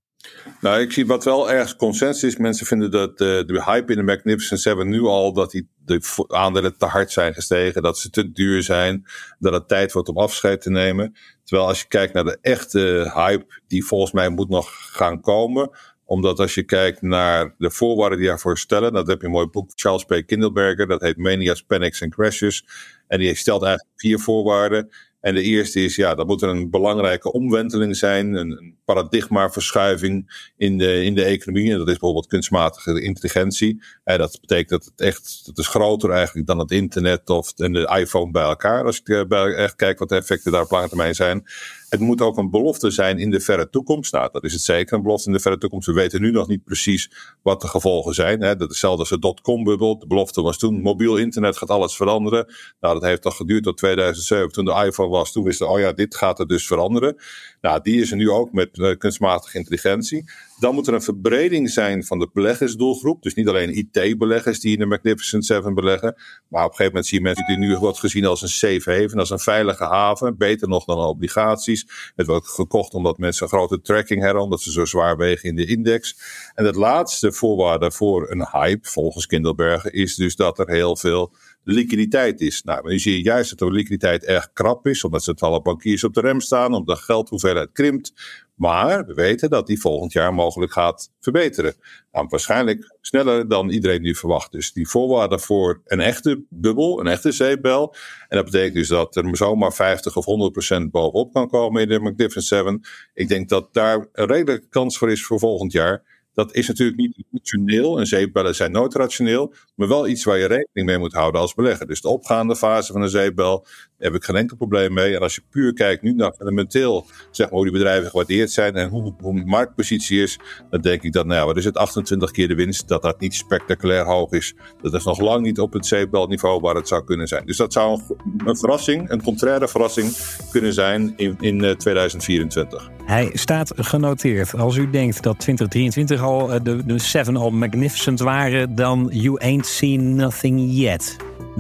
Nou, 0.60 0.80
ik 0.80 0.92
zie 0.92 1.06
wat 1.06 1.24
wel 1.24 1.50
ergens 1.50 1.76
consensus 1.76 2.22
is. 2.32 2.36
Mensen 2.36 2.66
vinden 2.66 2.90
dat 2.90 3.10
uh, 3.10 3.16
de 3.16 3.62
hype 3.64 3.92
in 3.92 3.98
de 3.98 4.04
Magnificent 4.04 4.60
Seven 4.60 4.88
nu 4.88 5.02
al 5.02 5.32
dat 5.32 5.50
die, 5.50 5.68
de 5.84 6.24
aandelen 6.26 6.78
te 6.78 6.86
hard 6.86 7.12
zijn 7.12 7.34
gestegen, 7.34 7.82
dat 7.82 7.98
ze 7.98 8.10
te 8.10 8.32
duur 8.32 8.62
zijn, 8.62 9.04
dat 9.38 9.52
het 9.52 9.68
tijd 9.68 9.92
wordt 9.92 10.08
om 10.08 10.18
afscheid 10.18 10.60
te 10.60 10.70
nemen. 10.70 11.16
Terwijl 11.44 11.68
als 11.68 11.80
je 11.80 11.88
kijkt 11.88 12.14
naar 12.14 12.24
de 12.24 12.38
echte 12.40 13.10
hype 13.14 13.60
die 13.66 13.84
volgens 13.84 14.12
mij 14.12 14.28
moet 14.28 14.48
nog 14.48 14.68
gaan 14.92 15.20
komen, 15.20 15.70
omdat 16.04 16.38
als 16.38 16.54
je 16.54 16.62
kijkt 16.62 17.02
naar 17.02 17.54
de 17.58 17.70
voorwaarden 17.70 18.18
die 18.18 18.28
daarvoor 18.28 18.58
stellen, 18.58 18.92
dat 18.92 19.06
heb 19.06 19.20
je 19.20 19.26
een 19.26 19.32
mooi 19.32 19.46
boek 19.46 19.70
Charles 19.74 20.04
P. 20.04 20.22
Kindleberger, 20.26 20.86
dat 20.86 21.00
heet 21.00 21.16
Mania's, 21.16 21.62
Panics 21.62 22.02
and 22.02 22.14
Crashes. 22.14 22.64
En 23.06 23.18
die 23.18 23.34
stelt 23.34 23.62
eigenlijk 23.62 23.92
vier 23.96 24.18
voorwaarden. 24.18 24.90
En 25.24 25.34
de 25.34 25.42
eerste 25.42 25.80
is, 25.80 25.96
ja, 25.96 26.14
dat 26.14 26.26
moet 26.26 26.42
er 26.42 26.48
een 26.48 26.70
belangrijke 26.70 27.32
omwenteling 27.32 27.96
zijn, 27.96 28.34
een 28.34 28.76
paradigmaverschuiving 28.84 30.48
in 30.56 30.78
de, 30.78 31.04
in 31.04 31.14
de 31.14 31.24
economie. 31.24 31.70
En 31.70 31.78
dat 31.78 31.86
is 31.86 31.92
bijvoorbeeld 31.92 32.26
kunstmatige 32.26 33.02
intelligentie. 33.02 33.82
En 34.04 34.18
dat 34.18 34.38
betekent 34.40 34.68
dat 34.68 34.84
het 34.84 35.00
echt, 35.00 35.42
dat 35.46 35.58
is 35.58 35.66
groter 35.66 36.10
eigenlijk 36.10 36.46
dan 36.46 36.58
het 36.58 36.70
internet 36.70 37.30
of 37.30 37.52
en 37.58 37.72
de 37.72 37.96
iPhone 37.98 38.30
bij 38.30 38.42
elkaar. 38.42 38.84
Als 38.84 39.00
ik 39.00 39.08
eh, 39.08 39.58
echt 39.58 39.76
kijk 39.76 39.98
wat 39.98 40.08
de 40.08 40.16
effecten 40.16 40.52
daar 40.52 40.62
op 40.62 40.70
lange 40.70 40.88
termijn 40.88 41.14
zijn. 41.14 41.44
Het 41.94 42.02
moet 42.02 42.20
ook 42.20 42.36
een 42.36 42.50
belofte 42.50 42.90
zijn 42.90 43.18
in 43.18 43.30
de 43.30 43.40
verre 43.40 43.70
toekomst. 43.70 44.12
Nou, 44.12 44.28
dat 44.32 44.44
is 44.44 44.52
het 44.52 44.62
zeker, 44.62 44.96
een 44.96 45.02
belofte 45.02 45.26
in 45.26 45.32
de 45.32 45.40
verre 45.40 45.58
toekomst. 45.58 45.86
We 45.86 45.92
weten 45.92 46.20
nu 46.20 46.30
nog 46.30 46.48
niet 46.48 46.64
precies 46.64 47.10
wat 47.42 47.60
de 47.60 47.68
gevolgen 47.68 48.14
zijn. 48.14 48.40
Hè. 48.40 48.56
Dat 48.56 48.60
is 48.60 48.66
hetzelfde 48.66 49.00
als 49.00 49.08
de 49.08 49.18
dotcom-bubbel. 49.18 49.98
De 49.98 50.06
belofte 50.06 50.42
was 50.42 50.58
toen, 50.58 50.80
mobiel 50.80 51.16
internet 51.16 51.56
gaat 51.56 51.70
alles 51.70 51.96
veranderen. 51.96 52.46
Nou, 52.80 52.94
dat 52.94 53.02
heeft 53.02 53.22
toch 53.22 53.36
geduurd 53.36 53.62
tot 53.62 53.76
2007, 53.76 54.52
toen 54.52 54.64
de 54.64 54.84
iPhone 54.86 55.08
was. 55.08 55.32
Toen 55.32 55.44
wisten 55.44 55.66
we, 55.66 55.72
oh 55.72 55.78
ja, 55.78 55.92
dit 55.92 56.14
gaat 56.14 56.38
er 56.38 56.46
dus 56.46 56.66
veranderen. 56.66 57.16
Nou, 57.60 57.80
die 57.82 58.00
is 58.00 58.10
er 58.10 58.16
nu 58.16 58.30
ook 58.30 58.52
met 58.52 58.76
uh, 58.78 58.96
kunstmatige 58.96 59.58
intelligentie. 59.58 60.24
Dan 60.58 60.74
moet 60.74 60.86
er 60.86 60.94
een 60.94 61.02
verbreding 61.02 61.70
zijn 61.70 62.04
van 62.04 62.18
de 62.18 62.28
beleggersdoelgroep. 62.32 63.22
Dus 63.22 63.34
niet 63.34 63.48
alleen 63.48 63.76
IT-beleggers 63.76 64.60
die 64.60 64.72
in 64.72 64.78
de 64.78 64.86
Magnificent 64.86 65.44
Seven 65.44 65.74
beleggen. 65.74 66.14
Maar 66.48 66.64
op 66.64 66.70
een 66.70 66.76
gegeven 66.76 66.84
moment 66.86 67.06
zie 67.06 67.18
je 67.18 67.24
mensen 67.24 67.46
die 67.46 67.56
nu 67.56 67.76
wordt 67.76 67.98
gezien 67.98 68.24
als 68.24 68.42
een 68.42 68.48
safe 68.48 68.90
haven, 68.90 69.18
als 69.18 69.30
een 69.30 69.38
veilige 69.38 69.84
haven. 69.84 70.36
Beter 70.36 70.68
nog 70.68 70.84
dan 70.84 70.98
obligaties. 70.98 71.83
Het 72.16 72.26
wordt 72.26 72.48
gekocht 72.48 72.94
omdat 72.94 73.18
mensen 73.18 73.42
een 73.42 73.48
grote 73.48 73.80
tracking 73.80 74.22
hebben, 74.22 74.42
omdat 74.42 74.60
ze 74.60 74.72
zo 74.72 74.84
zwaar 74.84 75.16
wegen 75.16 75.48
in 75.48 75.56
de 75.56 75.66
index. 75.66 76.16
En 76.54 76.64
het 76.64 76.76
laatste 76.76 77.32
voorwaarde 77.32 77.92
voor 77.92 78.30
een 78.30 78.46
hype, 78.50 78.88
volgens 78.88 79.26
Kindelbergen, 79.26 79.92
is 79.92 80.14
dus 80.14 80.36
dat 80.36 80.58
er 80.58 80.70
heel 80.70 80.96
veel 80.96 81.32
liquiditeit 81.64 82.40
is. 82.40 82.62
Nou, 82.62 82.88
nu 82.88 82.98
zie 82.98 83.16
je 83.16 83.22
juist 83.22 83.50
dat 83.50 83.58
de 83.58 83.74
liquiditeit 83.74 84.24
erg 84.24 84.52
krap 84.52 84.86
is, 84.86 85.04
omdat 85.04 85.22
ze 85.24 85.34
alle 85.38 85.62
bankiers 85.62 86.04
op 86.04 86.14
de 86.14 86.20
rem 86.20 86.40
staan, 86.40 86.74
omdat 86.74 86.96
de 86.96 87.02
geldhoeveelheid 87.02 87.72
krimpt. 87.72 88.12
Maar 88.54 89.06
we 89.06 89.14
weten 89.14 89.50
dat 89.50 89.66
die 89.66 89.80
volgend 89.80 90.12
jaar 90.12 90.34
mogelijk 90.34 90.72
gaat 90.72 91.10
verbeteren. 91.20 91.74
Nou, 92.12 92.26
waarschijnlijk 92.28 92.96
sneller 93.00 93.48
dan 93.48 93.70
iedereen 93.70 94.02
nu 94.02 94.14
verwacht. 94.14 94.52
Dus 94.52 94.72
die 94.72 94.88
voorwaarden 94.88 95.40
voor 95.40 95.80
een 95.84 96.00
echte 96.00 96.44
bubbel, 96.48 97.00
een 97.00 97.06
echte 97.06 97.32
zeepbel. 97.32 97.94
En 98.28 98.36
dat 98.36 98.44
betekent 98.44 98.74
dus 98.74 98.88
dat 98.88 99.16
er 99.16 99.36
zomaar 99.36 99.72
50 99.72 100.16
of 100.16 100.24
100 100.24 100.52
procent 100.52 100.90
bovenop 100.90 101.32
kan 101.32 101.48
komen 101.48 101.82
in 101.82 101.88
de 101.88 102.00
Magnificent 102.00 102.44
Seven. 102.44 102.80
Ik 103.14 103.28
denk 103.28 103.48
dat 103.48 103.74
daar 103.74 104.08
een 104.12 104.26
redelijke 104.26 104.68
kans 104.68 104.98
voor 104.98 105.10
is 105.10 105.24
voor 105.24 105.38
volgend 105.38 105.72
jaar. 105.72 106.02
Dat 106.34 106.54
is 106.54 106.68
natuurlijk 106.68 106.98
niet 106.98 107.24
rationeel 107.32 107.98
en 107.98 108.06
zeepbellen 108.06 108.54
zijn 108.54 108.72
nooit 108.72 108.94
rationeel, 108.94 109.52
maar 109.74 109.88
wel 109.88 110.08
iets 110.08 110.24
waar 110.24 110.38
je 110.38 110.46
rekening 110.46 110.86
mee 110.88 110.98
moet 110.98 111.12
houden 111.12 111.40
als 111.40 111.54
belegger. 111.54 111.86
Dus 111.86 112.00
de 112.00 112.08
opgaande 112.08 112.56
fase 112.56 112.92
van 112.92 113.02
een 113.02 113.08
zeepbel, 113.08 113.60
daar 113.62 114.12
heb 114.12 114.14
ik 114.14 114.24
geen 114.24 114.36
enkel 114.36 114.56
probleem 114.56 114.92
mee. 114.92 115.14
En 115.14 115.20
als 115.20 115.34
je 115.34 115.42
puur 115.50 115.72
kijkt 115.72 116.02
nu 116.02 116.12
naar 116.12 116.32
fundamenteel, 116.32 117.06
zeg 117.30 117.46
maar 117.46 117.54
hoe 117.54 117.64
die 117.64 117.72
bedrijven 117.72 118.10
gewaardeerd 118.10 118.50
zijn 118.50 118.74
en 118.74 118.88
hoe, 118.88 119.14
hoe 119.20 119.34
de 119.34 119.44
marktpositie 119.44 120.22
is, 120.22 120.38
dan 120.70 120.80
denk 120.80 121.02
ik 121.02 121.12
dat, 121.12 121.26
nou 121.26 121.46
wat 121.46 121.56
is 121.56 121.64
het, 121.64 121.76
28 121.76 122.30
keer 122.30 122.48
de 122.48 122.54
winst, 122.54 122.88
dat 122.88 123.02
dat 123.02 123.20
niet 123.20 123.34
spectaculair 123.34 124.04
hoog 124.04 124.32
is. 124.32 124.54
Dat 124.82 124.94
is 124.94 125.04
nog 125.04 125.20
lang 125.20 125.42
niet 125.42 125.60
op 125.60 125.72
het 125.72 125.86
zeepbelniveau 125.86 126.60
waar 126.60 126.74
het 126.74 126.88
zou 126.88 127.04
kunnen 127.04 127.26
zijn. 127.26 127.46
Dus 127.46 127.56
dat 127.56 127.72
zou 127.72 128.00
een, 128.08 128.18
een 128.46 128.56
verrassing, 128.56 129.10
een 129.10 129.22
contraire 129.22 129.68
verrassing 129.68 130.16
kunnen 130.50 130.72
zijn 130.72 131.12
in, 131.16 131.36
in 131.40 131.76
2024. 131.76 132.88
Eh, 132.88 133.06
Hij 133.06 133.30
staat 133.32 133.72
genoteerd. 133.76 134.54
Als 134.54 134.76
u 134.76 134.90
denkt 134.90 135.22
dat 135.22 135.38
2023 135.38 136.22
al 136.24 136.52
eh, 136.52 136.60
de, 136.62 136.84
de 136.84 136.98
Seven 136.98 137.36
al 137.36 137.50
magnificent 137.50 138.20
waren, 138.20 138.74
dan 138.74 139.08
you 139.12 139.40
ain't 139.40 139.66
seen 139.66 140.14
nothing 140.14 140.60
yet. 140.72 141.16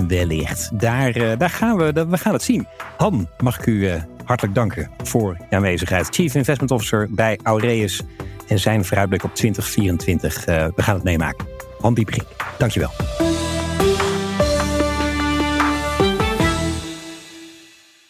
Wellicht. 0.08 0.80
Daar, 0.80 1.16
uh, 1.16 1.32
daar 1.38 1.50
gaan 1.50 1.76
we, 1.76 2.06
we 2.08 2.18
gaan 2.18 2.32
het 2.32 2.42
zien. 2.42 2.66
Han, 2.96 3.28
mag 3.38 3.58
ik 3.58 3.66
u 3.66 3.72
uh, 3.72 3.94
hartelijk 4.24 4.54
danken 4.54 4.90
voor 5.02 5.36
uw 5.40 5.56
aanwezigheid. 5.56 6.08
Chief 6.10 6.34
Investment 6.34 6.70
Officer 6.70 7.08
bij 7.10 7.38
Aureus 7.42 8.02
en 8.48 8.58
zijn 8.58 8.84
vooruitblik 8.84 9.24
op 9.24 9.34
2024. 9.34 10.48
Uh, 10.48 10.66
we 10.76 10.82
gaan 10.82 10.94
het 10.94 11.04
meemaken. 11.04 11.46
Han 11.80 11.94
Dieprink, 11.94 12.26
dankjewel. 12.58 12.90